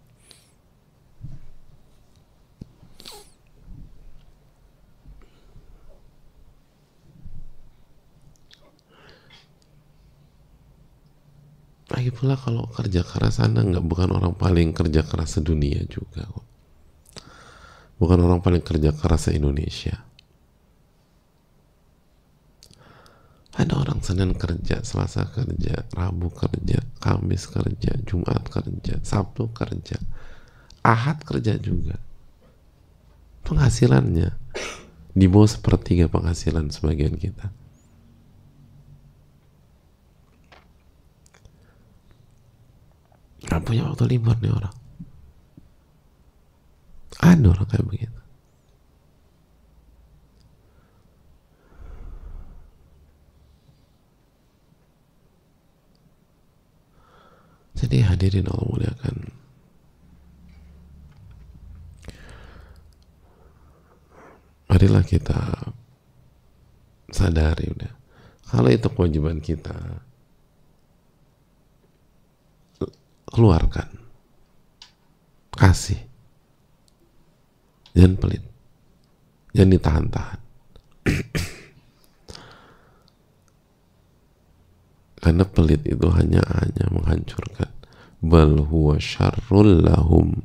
lagi 11.97 12.13
pula 12.13 12.37
kalau 12.37 12.69
kerja 12.69 13.01
keras 13.01 13.41
anda 13.41 13.65
nggak 13.65 13.81
bukan 13.81 14.13
orang 14.13 14.37
paling 14.37 14.77
kerja 14.77 15.01
keras 15.01 15.41
sedunia 15.41 15.81
juga 15.89 16.29
bukan 17.97 18.21
orang 18.21 18.45
paling 18.45 18.61
kerja 18.61 18.93
keras 18.93 19.27
se 19.27 19.31
Indonesia 19.33 20.05
ada 23.57 23.81
orang 23.81 24.05
Senin 24.05 24.37
kerja, 24.37 24.85
Selasa 24.85 25.33
kerja, 25.33 25.89
Rabu 25.97 26.29
kerja, 26.29 26.77
Kamis 27.01 27.49
kerja, 27.49 27.97
Jumat 28.05 28.53
kerja, 28.53 29.01
Sabtu 29.01 29.49
kerja, 29.49 29.97
Ahad 30.85 31.25
kerja 31.25 31.57
juga. 31.57 31.97
Penghasilannya 33.49 34.37
di 35.17 35.27
bawah 35.27 35.49
sepertiga 35.49 36.05
penghasilan 36.13 36.69
sebagian 36.69 37.17
kita. 37.17 37.49
Gak 43.47 43.63
punya 43.63 43.87
waktu 43.87 44.05
libur 44.11 44.37
nih 44.43 44.53
orang. 44.53 44.75
Ada 47.23 47.47
orang 47.49 47.69
kayak 47.71 47.87
begitu. 47.87 48.21
Jadi 57.77 58.01
hadirin 58.01 58.49
Allah 58.49 58.67
muliakan. 58.73 59.17
Marilah 64.73 65.05
kita 65.05 65.41
sadari 67.13 67.69
udah. 67.69 67.93
Kalau 68.49 68.71
itu 68.73 68.89
kewajiban 68.93 69.45
kita, 69.45 69.77
keluarkan. 73.37 73.85
Kasih. 75.53 76.01
Jangan 77.93 78.17
pelit. 78.17 78.41
Jangan 79.53 79.73
ditahan-tahan. 79.77 80.41
Karena 85.21 85.45
pelit 85.45 85.85
itu 85.85 86.09
hanya 86.17 86.41
hanya 86.61 86.89
menghancurkan. 86.89 87.69
Bal 88.25 88.65
huwa 88.65 88.97
syarrul 88.97 89.85
lahum. 89.85 90.41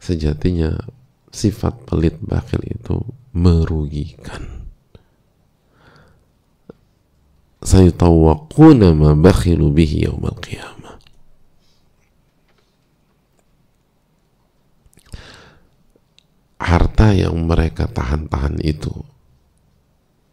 Sejatinya 0.00 0.72
sifat 1.28 1.84
pelit 1.84 2.16
bakil 2.24 2.64
itu 2.64 2.96
merugikan 3.36 4.67
sayutawakuna 7.62 8.94
ma 8.94 9.12
bakhilu 9.18 9.70
bihi 9.74 10.06
yawmal 10.06 10.38
qiyamah 10.38 10.78
harta 16.58 17.14
yang 17.14 17.38
mereka 17.46 17.86
tahan-tahan 17.86 18.58
itu 18.60 18.92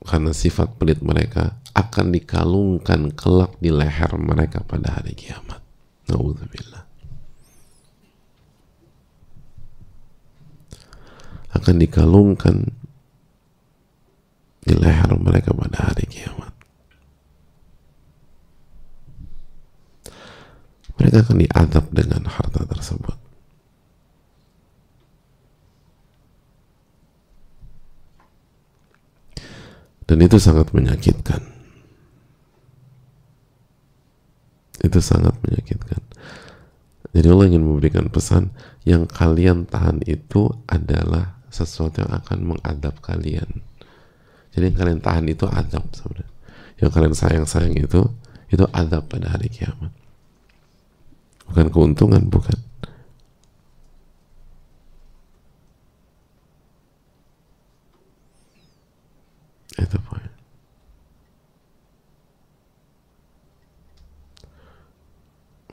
karena 0.05 0.31
sifat 0.33 0.77
pelit 0.77 1.01
mereka 1.01 1.57
akan 1.75 2.15
dikalungkan 2.15 3.11
kelak 3.11 3.51
di 3.59 3.67
leher 3.67 4.15
mereka 4.15 4.63
pada 4.63 4.95
hari 4.95 5.11
kiamat. 5.11 5.59
Nauzubillah. 6.07 6.87
Akan 11.51 11.75
dikalungkan 11.75 12.71
di 14.63 14.73
leher 14.77 15.11
mereka 15.19 15.51
pada 15.51 15.91
hari 15.91 16.07
kiamat. 16.07 16.54
Mereka 20.95 21.27
akan 21.27 21.37
diadab 21.43 21.85
dengan 21.91 22.23
harta 22.27 22.63
tersebut. 22.63 23.17
Dan 30.05 30.21
itu 30.21 30.37
sangat 30.37 30.69
menyakitkan. 30.71 31.41
Itu 34.85 35.01
sangat 35.01 35.33
menyakitkan. 35.41 35.97
Jadi 37.15 37.27
Allah 37.31 37.47
ingin 37.49 37.65
memberikan 37.65 38.05
pesan 38.13 38.53
yang 38.85 39.09
kalian 39.09 39.65
tahan 39.65 40.05
itu 40.05 40.51
adalah 40.69 41.41
sesuatu 41.49 42.05
yang 42.05 42.11
akan 42.21 42.39
mengadab 42.53 43.01
kalian. 43.01 43.65
Jadi 44.53 44.63
yang 44.71 44.77
kalian 44.77 44.99
tahan 45.01 45.25
itu 45.25 45.49
adab 45.49 45.89
sebenarnya. 45.95 46.31
Yang 46.77 46.89
kalian 46.91 47.15
sayang-sayang 47.15 47.75
itu 47.81 48.01
itu 48.53 48.63
adab 48.71 49.09
pada 49.09 49.33
hari 49.33 49.49
kiamat 49.49 50.04
bukan 51.49 51.67
keuntungan 51.73 52.23
bukan. 52.29 52.57
Itu 59.75 59.99
poin 60.07 60.35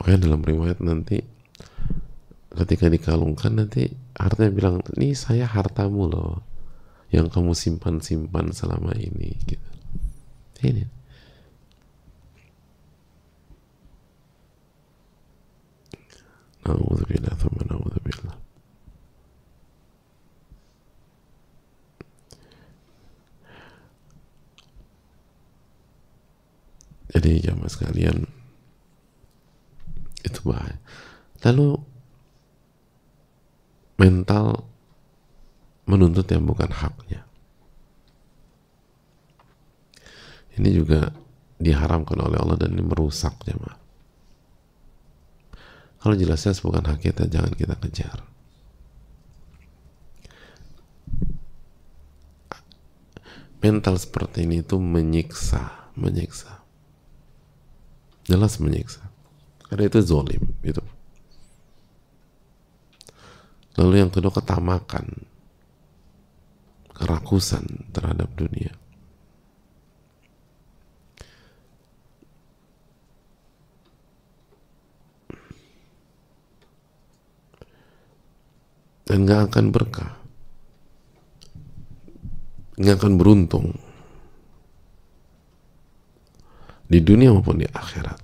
makanya 0.03 0.27
dalam 0.27 0.43
riwayat 0.43 0.83
nanti 0.83 1.23
ketika 2.51 2.91
dikalungkan 2.91 3.55
nanti 3.55 3.87
hartanya 4.19 4.51
bilang 4.51 4.75
ini 4.99 5.15
saya 5.15 5.47
hartamu 5.47 6.11
loh 6.11 6.43
yang 7.07 7.31
kamu 7.31 7.55
simpan-simpan 7.55 8.51
selama 8.51 8.91
ini 8.99 9.31
gitu. 9.47 9.69
Ini 10.59 11.02
Jadi 27.13 27.45
jamaah 27.45 27.69
sekalian 27.69 28.25
itu 30.25 30.39
bahaya. 30.47 30.81
Lalu 31.45 31.77
mental 34.01 34.65
menuntut 35.85 36.25
yang 36.31 36.47
bukan 36.47 36.73
haknya. 36.73 37.27
ini 40.57 40.69
juga 40.69 41.09
diharamkan 41.57 42.19
oleh 42.19 42.37
Allah 42.37 42.57
dan 42.59 42.77
ini 42.77 42.83
merusak 42.85 43.33
jemaah 43.45 43.82
kalau 46.03 46.19
jelasnya 46.19 46.51
bukan 46.59 46.83
hak 46.83 46.99
kita 46.99 47.31
jangan 47.31 47.55
kita 47.55 47.79
kejar. 47.79 48.27
Mental 53.63 53.95
seperti 53.95 54.43
ini 54.43 54.59
itu 54.59 54.75
menyiksa 54.75 55.95
menyiksa. 55.95 56.59
Jelas 58.27 58.59
menyiksa. 58.59 59.07
Karena 59.71 59.87
itu 59.87 60.03
zolim 60.03 60.43
itu 60.59 60.83
lalu 63.79 64.03
yang 64.03 64.11
kedua 64.11 64.35
ketamakan. 64.35 65.07
Kerakusan 66.93 67.89
terhadap 67.95 68.29
dunia 68.37 68.82
dan 79.03 79.27
nggak 79.27 79.51
akan 79.51 79.65
berkah. 79.71 80.11
Nggak 82.79 82.95
akan 83.03 83.13
beruntung. 83.19 83.67
Di 86.87 86.99
dunia 87.03 87.31
maupun 87.35 87.59
di 87.59 87.67
akhirat. 87.67 88.19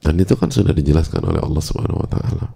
Dan 0.00 0.16
itu 0.16 0.32
kan 0.34 0.48
sudah 0.48 0.72
dijelaskan 0.72 1.22
oleh 1.28 1.40
Allah 1.44 1.62
Subhanahu 1.62 2.00
wa 2.00 2.08
taala. 2.08 2.46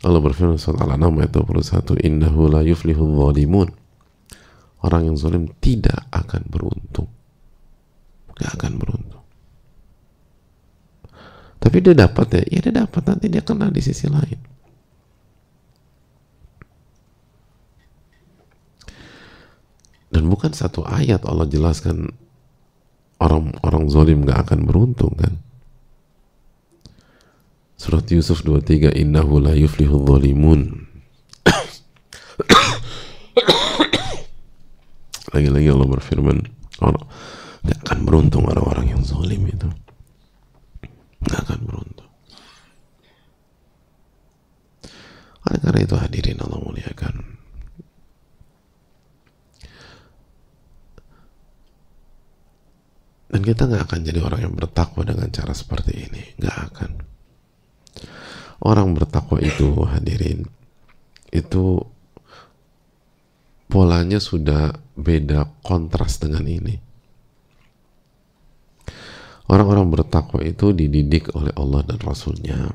Allah 0.00 0.20
berfirman 0.20 0.56
surat 0.56 0.80
Al-An'am 0.80 1.20
ayat 1.20 1.36
21 1.36 2.00
innahu 2.00 2.48
la 2.48 2.64
yuflihu 2.64 3.04
dhalimun 3.04 3.68
orang 4.80 5.12
yang 5.12 5.16
zalim 5.20 5.52
tidak 5.60 6.08
akan 6.08 6.48
beruntung. 6.48 7.08
Gak 8.40 8.56
akan 8.56 8.80
beruntung 8.80 9.09
tapi 11.60 11.84
dia 11.84 11.92
dapat 11.92 12.40
ya, 12.40 12.42
ya 12.48 12.58
dia 12.64 12.74
dapat 12.88 13.04
nanti 13.04 13.28
dia 13.28 13.44
kena 13.44 13.68
di 13.68 13.84
sisi 13.84 14.08
lain. 14.08 14.40
Dan 20.10 20.26
bukan 20.26 20.50
satu 20.56 20.82
ayat 20.88 21.22
Allah 21.28 21.46
jelaskan 21.46 22.10
orang-orang 23.20 23.84
zalim 23.92 24.24
gak 24.26 24.48
akan 24.48 24.66
beruntung 24.66 25.14
kan. 25.14 25.38
Surat 27.76 28.08
Yusuf 28.08 28.42
23 28.42 28.96
Innahu 28.96 29.40
la 29.40 29.56
yuflihu 29.56 30.04
zalimun 30.04 30.84
Lagi-lagi 35.32 35.68
Allah 35.72 35.88
berfirman 35.88 36.44
orang 36.84 37.04
gak 37.64 37.80
akan 37.88 38.04
beruntung 38.04 38.44
orang-orang 38.48 38.88
yang 38.96 39.00
zalim 39.00 39.48
itu 39.48 39.68
nggak 41.24 41.40
akan 41.46 41.60
beruntung. 41.64 42.10
Oleh 45.48 45.60
karena 45.60 45.80
itu 45.80 45.96
hadirin 45.96 46.40
Allah 46.40 46.60
muliakan. 46.60 47.14
Dan 53.30 53.40
kita 53.46 53.70
nggak 53.70 53.84
akan 53.86 54.00
jadi 54.02 54.20
orang 54.26 54.40
yang 54.50 54.54
bertakwa 54.58 55.06
dengan 55.06 55.30
cara 55.30 55.54
seperti 55.54 55.92
ini. 56.10 56.22
Nggak 56.40 56.56
akan. 56.72 56.90
Orang 58.60 58.92
bertakwa 58.92 59.40
itu 59.40 59.72
hadirin 59.88 60.44
itu 61.30 61.80
polanya 63.70 64.18
sudah 64.18 64.74
beda 64.98 65.46
kontras 65.62 66.18
dengan 66.18 66.42
ini 66.44 66.89
Orang-orang 69.50 69.90
bertakwa 69.90 70.38
itu 70.46 70.70
dididik 70.70 71.34
oleh 71.34 71.50
Allah 71.58 71.82
dan 71.82 71.98
Rasulnya. 71.98 72.70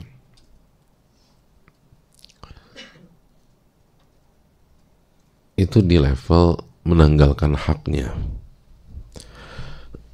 Itu 5.56 5.80
di 5.80 5.96
level 5.96 6.60
menanggalkan 6.84 7.56
haknya. 7.56 8.12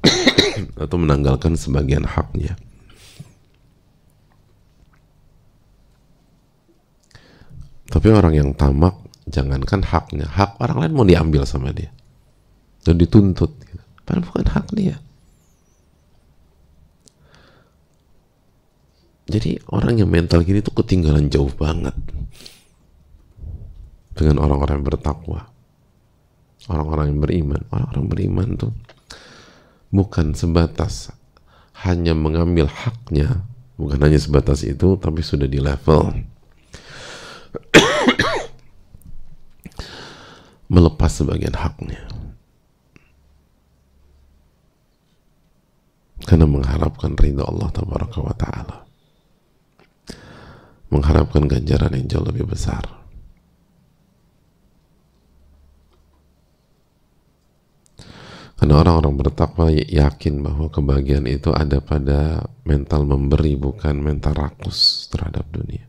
atau 0.86 0.96
menanggalkan 1.02 1.58
sebagian 1.58 2.06
haknya. 2.06 2.54
Tapi 7.90 8.08
orang 8.08 8.38
yang 8.38 8.50
tamak, 8.54 9.02
jangankan 9.26 9.82
haknya, 9.82 10.30
hak 10.30 10.62
orang 10.62 10.86
lain 10.86 10.94
mau 10.94 11.02
diambil 11.02 11.42
sama 11.42 11.74
dia. 11.74 11.90
Dan 12.86 13.02
dituntut. 13.02 13.50
Padahal 14.06 14.22
bukan 14.30 14.46
hak 14.46 14.66
dia. 14.78 15.02
Jadi 19.22 19.54
orang 19.70 20.02
yang 20.02 20.10
mental 20.10 20.42
gini 20.42 20.58
tuh 20.58 20.74
ketinggalan 20.74 21.30
jauh 21.30 21.50
banget 21.54 21.94
dengan 24.18 24.42
orang-orang 24.42 24.82
yang 24.82 24.86
bertakwa. 24.86 25.46
Orang-orang 26.66 27.14
yang 27.14 27.20
beriman, 27.22 27.62
orang-orang 27.70 28.06
beriman 28.06 28.48
tuh 28.58 28.72
bukan 29.94 30.34
sebatas 30.34 31.14
hanya 31.86 32.14
mengambil 32.14 32.70
haknya, 32.70 33.46
bukan 33.78 33.98
hanya 34.02 34.18
sebatas 34.18 34.62
itu, 34.62 34.94
tapi 34.98 35.22
sudah 35.26 35.46
di 35.46 35.58
level 35.58 36.22
melepas 40.72 41.10
sebagian 41.10 41.54
haknya. 41.54 42.02
Karena 46.22 46.46
mengharapkan 46.46 47.18
ridha 47.18 47.42
Allah 47.42 47.68
Taala 47.74 48.81
mengharapkan 50.92 51.48
ganjaran 51.48 51.96
yang 51.96 52.04
jauh 52.04 52.26
lebih 52.28 52.44
besar. 52.44 52.84
Karena 58.60 58.78
orang-orang 58.78 59.18
bertakwa 59.18 59.74
yakin 59.74 60.38
bahwa 60.38 60.70
kebahagiaan 60.70 61.26
itu 61.26 61.50
ada 61.50 61.82
pada 61.82 62.46
mental 62.62 63.02
memberi, 63.02 63.58
bukan 63.58 63.98
mental 63.98 64.38
rakus 64.38 65.10
terhadap 65.10 65.50
dunia. 65.50 65.82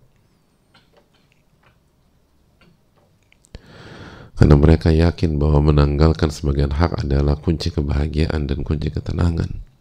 Karena 4.33 4.57
mereka 4.57 4.89
yakin 4.89 5.37
bahwa 5.37 5.69
menanggalkan 5.69 6.33
sebagian 6.33 6.73
hak 6.73 7.05
adalah 7.05 7.37
kunci 7.37 7.69
kebahagiaan 7.69 8.49
dan 8.49 8.65
kunci 8.65 8.89
ketenangan 8.89 9.72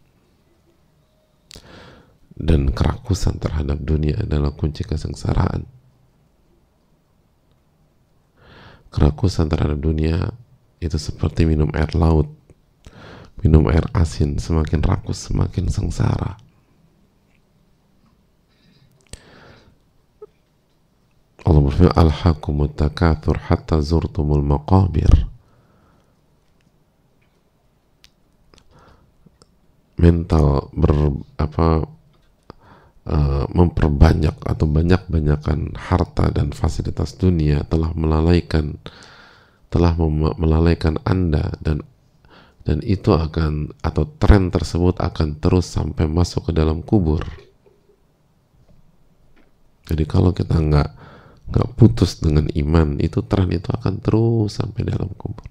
dan 2.33 2.73
kerakusan 2.73 3.37
terhadap 3.37 3.77
dunia 3.81 4.17
adalah 4.25 4.53
kunci 4.53 4.81
kesengsaraan. 4.81 5.69
Kerakusan 8.93 9.49
terhadap 9.49 9.81
dunia 9.81 10.33
itu 10.77 10.97
seperti 10.97 11.49
minum 11.49 11.69
air 11.73 11.93
laut, 11.97 12.29
minum 13.41 13.65
air 13.69 13.85
asin, 13.93 14.37
semakin 14.37 14.81
rakus 14.85 15.29
semakin 15.29 15.69
sengsara. 15.69 16.37
Allah 21.43 21.59
berfirman 21.59 22.71
takathur 22.71 23.35
hatta 23.35 23.83
zurtumul 23.83 24.39
maqabir 24.39 25.27
mental 29.99 30.71
ber 30.71 30.91
apa 31.35 31.83
uh, 33.07 33.45
memperbanyak 33.51 34.35
atau 34.43 34.65
banyak-banyakan 34.67 35.75
harta 35.75 36.31
dan 36.31 36.55
fasilitas 36.55 37.15
dunia 37.19 37.63
telah 37.67 37.91
melalaikan 37.95 38.79
telah 39.67 39.97
melalaikan 40.37 41.01
Anda 41.01 41.57
dan 41.59 41.81
dan 42.63 42.79
itu 42.85 43.11
akan 43.11 43.75
atau 43.83 44.07
tren 44.21 44.47
tersebut 44.47 45.01
akan 45.03 45.41
terus 45.43 45.67
sampai 45.67 46.07
masuk 46.07 46.47
ke 46.47 46.51
dalam 46.55 46.79
kubur. 46.79 47.27
Jadi 49.83 50.03
kalau 50.07 50.31
kita 50.31 50.55
nggak 50.55 50.89
nggak 51.51 51.69
putus 51.75 52.23
dengan 52.23 52.47
iman, 52.55 53.03
itu 53.03 53.19
tren 53.27 53.51
itu 53.51 53.67
akan 53.67 53.99
terus 53.99 54.55
sampai 54.55 54.87
dalam 54.87 55.11
kubur. 55.19 55.43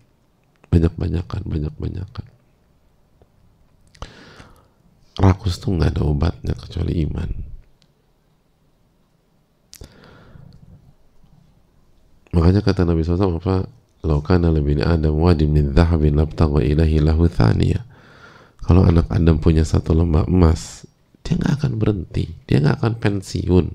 Banyak-banyakan, 0.72 1.44
banyak-banyakan. 1.44 2.31
Rakus 5.18 5.60
tuh 5.60 5.76
nggak 5.76 5.96
ada 5.96 6.02
obatnya 6.08 6.54
kecuali 6.56 7.04
iman. 7.04 7.30
Makanya 12.32 12.64
kata 12.64 12.88
Nabi 12.88 13.04
SAW 13.04 13.36
apa? 13.36 13.68
Laukana 14.02 14.48
lebih 14.48 14.80
Adam 14.80 15.20
wadi 15.20 15.44
min 15.44 15.76
dhahabin 15.76 16.16
labtagha 16.16 16.64
ilahi 16.64 16.98
lahu 17.04 17.28
thaniya. 17.28 17.84
Kalau 18.64 18.88
anak 18.88 19.10
Adam 19.12 19.36
punya 19.36 19.68
satu 19.68 19.92
lembah 19.92 20.24
emas, 20.26 20.88
dia 21.20 21.36
nggak 21.36 21.60
akan 21.60 21.72
berhenti, 21.76 22.32
dia 22.48 22.64
nggak 22.64 22.80
akan 22.80 22.92
pensiun 22.98 23.66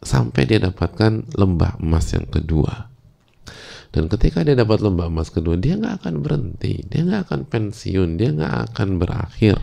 sampai 0.00 0.48
dia 0.48 0.58
dapatkan 0.60 1.36
lembah 1.36 1.76
emas 1.80 2.16
yang 2.16 2.24
kedua 2.28 2.89
dan 3.90 4.06
ketika 4.06 4.46
dia 4.46 4.54
dapat 4.54 4.78
lembah 4.86 5.10
emas 5.10 5.34
kedua 5.34 5.58
dia 5.58 5.74
nggak 5.74 6.06
akan 6.06 6.14
berhenti 6.22 6.86
dia 6.86 7.02
nggak 7.02 7.26
akan 7.26 7.40
pensiun 7.50 8.14
dia 8.14 8.30
nggak 8.30 8.54
akan 8.70 8.88
berakhir. 9.02 9.58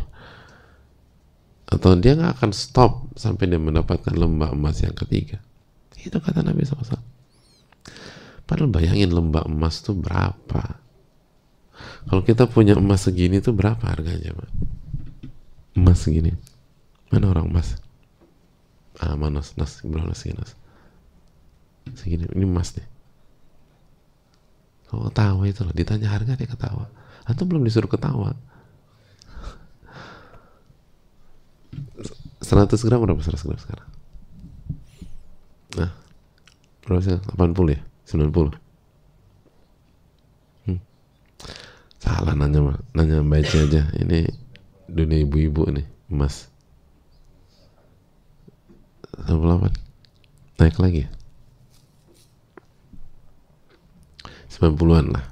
Atau 1.67 1.99
dia 1.99 2.15
nggak 2.15 2.39
akan 2.39 2.51
stop 2.55 3.11
sampai 3.19 3.51
dia 3.51 3.59
mendapatkan 3.59 4.15
lembah 4.15 4.55
emas 4.55 4.79
yang 4.79 4.95
ketiga. 4.95 5.39
Itu 5.99 6.19
kata 6.19 6.43
Nabi 6.43 6.63
SAW 6.63 6.99
padahal 8.47 8.71
bayangin 8.71 9.11
lembah 9.11 9.43
emas 9.47 9.83
tuh 9.83 9.95
berapa? 9.95 10.79
Kalau 12.07 12.23
kita 12.23 12.47
punya 12.47 12.79
emas 12.79 13.03
segini 13.03 13.43
tuh 13.43 13.51
berapa 13.51 13.83
harganya 13.83 14.31
Pak? 14.31 14.49
emas 15.77 15.99
segini. 15.99 16.31
Mana 17.11 17.31
orang 17.31 17.51
emas? 17.51 17.75
Ah 18.97 19.13
mana 19.13 19.39
nas, 19.43 19.53
nas 19.59 19.77
segini 19.77 20.03
nas 20.03 20.55
segini 21.95 22.27
ini 22.35 22.43
emas 22.43 22.75
nih 22.75 22.96
kalau 24.87 25.11
ketawa 25.11 25.43
itu 25.43 25.61
loh. 25.67 25.75
Ditanya 25.75 26.07
harga 26.11 26.39
dia 26.39 26.47
ketawa. 26.47 26.87
Atau 27.27 27.43
belum 27.43 27.67
disuruh 27.67 27.91
ketawa? 27.91 28.35
100 32.39 32.71
gram 32.87 33.03
berapa 33.03 33.19
100 33.19 33.43
gram 33.43 33.59
sekarang? 33.59 33.89
Nah 35.75 35.91
berapa 36.87 37.01
sih? 37.03 37.19
80 37.19 37.75
ya? 37.75 37.81
90 38.07 38.55
hmm. 40.71 40.79
salah 41.99 42.33
nanya 42.39 42.79
nanya 42.95 43.19
baca 43.19 43.57
aja. 43.59 43.91
Ini 43.91 44.31
dunia 44.87 45.27
ibu-ibu 45.27 45.67
nih 45.67 45.85
emas. 46.07 46.47
98 49.27 49.75
naik 50.57 50.77
lagi 50.77 50.99
ya 51.05 51.16
90-an 54.57 55.07
lah. 55.13 55.25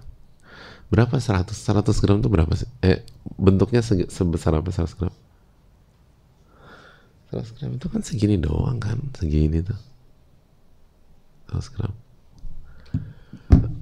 Berapa? 0.93 1.17
100 1.17 1.51
100 1.51 2.01
gram 2.01 2.21
itu 2.21 2.29
berapa 2.29 2.53
sih? 2.53 2.69
Eh 2.85 3.01
bentuknya 3.35 3.81
se 3.81 4.05
sebesar 4.07 4.53
apa 4.53 4.69
100 4.69 4.93
gram? 4.95 5.13
100 7.33 7.57
gram 7.57 7.71
itu 7.73 7.88
kan 7.89 8.01
segini 8.05 8.38
doang 8.38 8.77
kan 8.77 9.01
segini 9.17 9.65
tuh. 9.65 9.79
100 11.49 11.73
gram. 11.73 11.93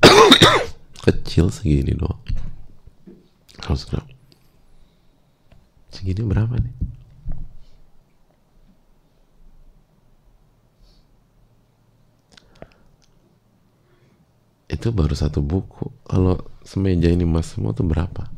Kecil 1.05 1.51
segini 1.51 1.91
doang. 1.91 2.23
100 3.59 3.89
gram. 3.91 4.07
Segini 5.91 6.23
berapa 6.23 6.55
nih 6.55 7.02
itu 14.73 14.89
baru 14.89 15.13
satu 15.13 15.39
buku. 15.39 15.93
Kalau 16.03 16.41
semeja 16.65 17.07
ini 17.07 17.23
emas 17.23 17.53
semua 17.53 17.71
tuh 17.71 17.85
berapa? 17.85 18.29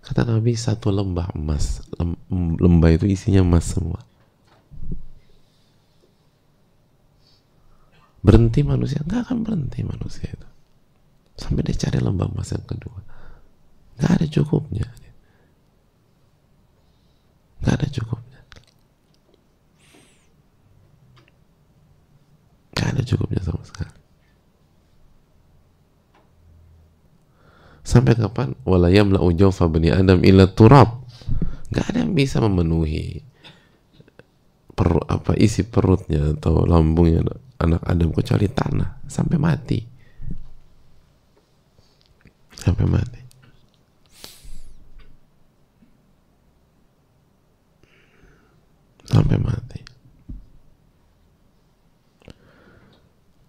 Kata 0.00 0.24
Nabi 0.28 0.52
satu 0.56 0.92
lembah 0.92 1.32
emas. 1.32 1.84
Lembah 2.32 2.90
itu 2.92 3.08
isinya 3.08 3.40
emas 3.40 3.72
semua. 3.72 4.00
Berhenti 8.20 8.60
manusia. 8.60 9.00
Nggak 9.00 9.32
akan 9.32 9.38
berhenti 9.42 9.80
manusia 9.82 10.28
itu. 10.28 10.48
Sampai 11.40 11.64
dia 11.64 11.76
cari 11.76 11.98
lembah 11.98 12.28
emas 12.28 12.52
yang 12.52 12.66
kedua. 12.68 13.00
Nggak 13.96 14.12
ada 14.20 14.26
cukupnya 14.28 14.86
nggak 17.60 17.74
ada 17.76 17.88
cukupnya 17.92 18.40
nggak 22.72 22.88
ada 22.96 23.02
cukupnya 23.04 23.40
sama 23.44 23.62
sekali 23.68 23.94
sampai 27.90 28.14
kapan? 28.14 28.54
Walayam 28.62 29.10
la 29.10 29.18
ujawfa 29.18 29.66
bani 29.66 29.90
adam 29.90 30.22
illa 30.22 30.46
turab. 30.46 31.02
Nggak 31.74 31.84
ada 31.90 31.98
yang 32.06 32.14
bisa 32.14 32.38
memenuhi 32.38 33.26
per, 34.78 35.02
apa 35.10 35.34
isi 35.34 35.66
perutnya 35.66 36.38
atau 36.38 36.62
lambungnya 36.62 37.26
anak 37.58 37.82
Adam 37.82 38.14
kecuali 38.14 38.46
tanah. 38.46 39.02
Sampai 39.10 39.38
mati. 39.42 39.78
Sampai 42.54 42.86
mati. 42.86 43.22
Sampai 49.10 49.38
mati. 49.42 49.80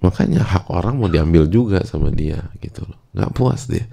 Makanya 0.01 0.41
hak 0.41 0.73
orang 0.73 0.97
mau 0.97 1.05
diambil 1.05 1.45
juga 1.45 1.85
sama 1.85 2.09
dia 2.09 2.49
gitu 2.57 2.89
loh. 2.89 2.97
Nggak 3.13 3.33
puas 3.37 3.69
dia 3.69 3.85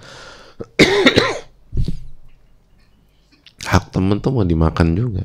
hak 3.71 3.85
temen 3.95 4.19
tuh 4.19 4.35
mau 4.35 4.47
dimakan 4.47 4.97
juga. 4.97 5.23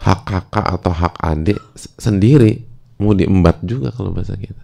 Hak 0.00 0.20
kakak 0.28 0.66
atau 0.80 0.92
hak 0.94 1.14
adik 1.18 1.58
sendiri 1.98 2.62
mau 3.02 3.12
diembat 3.12 3.60
juga 3.66 3.90
kalau 3.92 4.14
bahasa 4.14 4.38
kita. 4.38 4.62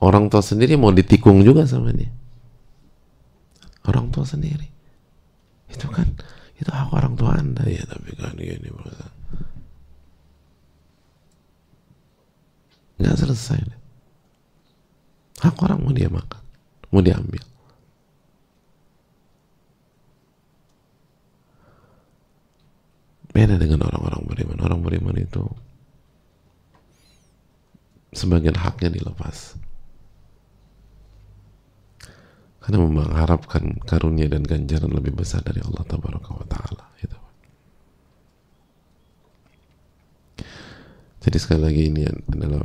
Orang 0.00 0.32
tua 0.32 0.40
sendiri 0.40 0.80
mau 0.80 0.94
ditikung 0.94 1.44
juga 1.44 1.68
sama 1.68 1.92
dia. 1.92 2.08
Orang 3.84 4.08
tua 4.08 4.24
sendiri. 4.24 4.64
Itu 5.68 5.92
kan 5.92 6.08
itu 6.56 6.70
hak 6.70 6.88
orang 6.94 7.18
tua 7.18 7.36
anda. 7.36 7.66
Ya 7.68 7.84
tapi 7.84 8.16
kan 8.16 8.32
gini 8.38 8.70
nggak 13.00 13.16
selesai 13.16 13.58
deh. 13.64 13.79
Hak 15.40 15.56
orang 15.64 15.80
mau 15.80 15.92
dia 15.92 16.12
makan 16.12 16.40
mau 16.90 17.02
diambil. 17.02 17.42
Beda 23.30 23.54
dengan 23.56 23.86
orang-orang 23.86 24.26
beriman. 24.26 24.58
Orang 24.58 24.80
beriman 24.82 25.14
itu 25.14 25.46
sebagian 28.10 28.58
haknya 28.58 28.90
dilepas. 28.90 29.54
Karena 32.60 32.82
mengharapkan 32.84 33.78
karunia 33.86 34.26
dan 34.26 34.42
ganjaran 34.42 34.90
lebih 34.90 35.14
besar 35.14 35.46
dari 35.46 35.62
Allah 35.62 35.86
Tabaraka 35.86 36.30
wa 36.34 36.46
Ta'ala 36.46 36.86
itu. 37.00 37.18
jadi 41.20 41.36
sekali 41.36 41.60
lagi 41.60 41.82
ini 41.92 42.08
adalah 42.32 42.64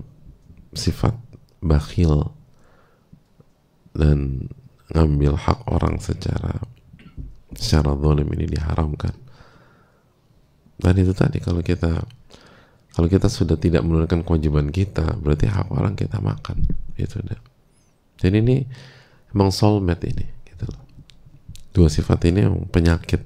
sifat 0.71 1.11
bakhil 1.59 2.31
dan 3.95 4.51
ngambil 4.91 5.39
hak 5.39 5.65
orang 5.71 5.97
secara 5.97 6.62
secara 7.55 7.95
zalim 7.95 8.27
ini 8.36 8.45
diharamkan. 8.51 9.15
Dan 10.75 10.93
itu 10.99 11.15
tadi 11.15 11.39
kalau 11.39 11.63
kita 11.63 12.03
kalau 12.95 13.08
kita 13.08 13.27
sudah 13.31 13.55
tidak 13.55 13.84
menunaikan 13.84 14.23
kewajiban 14.23 14.71
kita 14.71 15.15
berarti 15.19 15.47
hak 15.47 15.71
orang 15.71 15.95
kita 15.95 16.19
makan. 16.19 16.67
Itu 16.99 17.24
udah 17.24 17.55
jadi 18.20 18.39
ini 18.39 18.63
emang 19.36 19.51
soulmate 19.51 20.11
ini 20.11 20.26
gitu 20.47 20.63
loh. 20.67 20.82
Dua 21.76 21.88
sifat 21.91 22.32
ini 22.32 22.47
emang 22.47 22.67
penyakit. 22.72 23.20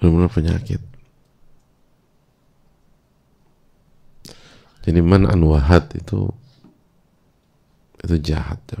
Benar-benar 0.00 0.32
penyakit. 0.32 0.80
Jadi 4.80 5.00
man 5.04 5.28
anwahat 5.28 5.92
itu 5.92 6.32
itu 8.00 8.16
jahat 8.20 8.60
ya. 8.72 8.80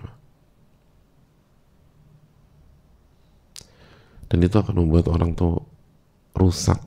Dan 4.30 4.46
itu 4.46 4.54
akan 4.54 4.78
membuat 4.78 5.10
orang 5.10 5.34
tuh 5.34 5.58
rusak, 6.38 6.78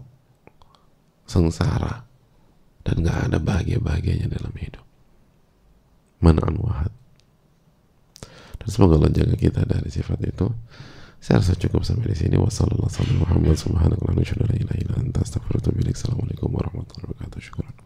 sengsara, 1.27 2.07
dan 2.87 3.03
gak 3.03 3.27
ada 3.27 3.37
bahagia-bahagianya 3.43 4.31
dalam 4.31 4.55
hidup. 4.55 4.83
Man 6.23 6.39
anwahat. 6.39 6.87
Dan 8.63 8.67
semoga 8.71 8.95
Allah 8.95 9.11
jaga 9.11 9.35
kita 9.35 9.67
dari 9.67 9.91
sifat 9.91 10.23
itu. 10.23 10.47
Saya 11.19 11.43
rasa 11.43 11.59
cukup 11.59 11.83
sampai 11.83 12.15
di 12.15 12.17
sini. 12.19 12.39
Wassalamualaikum 12.39 13.27
warahmatullahi 13.27 13.91
wabarakatuh. 13.91 15.19
Assalamualaikum 15.91 16.47
warahmatullahi 16.47 17.11
wabarakatuh. 17.11 17.83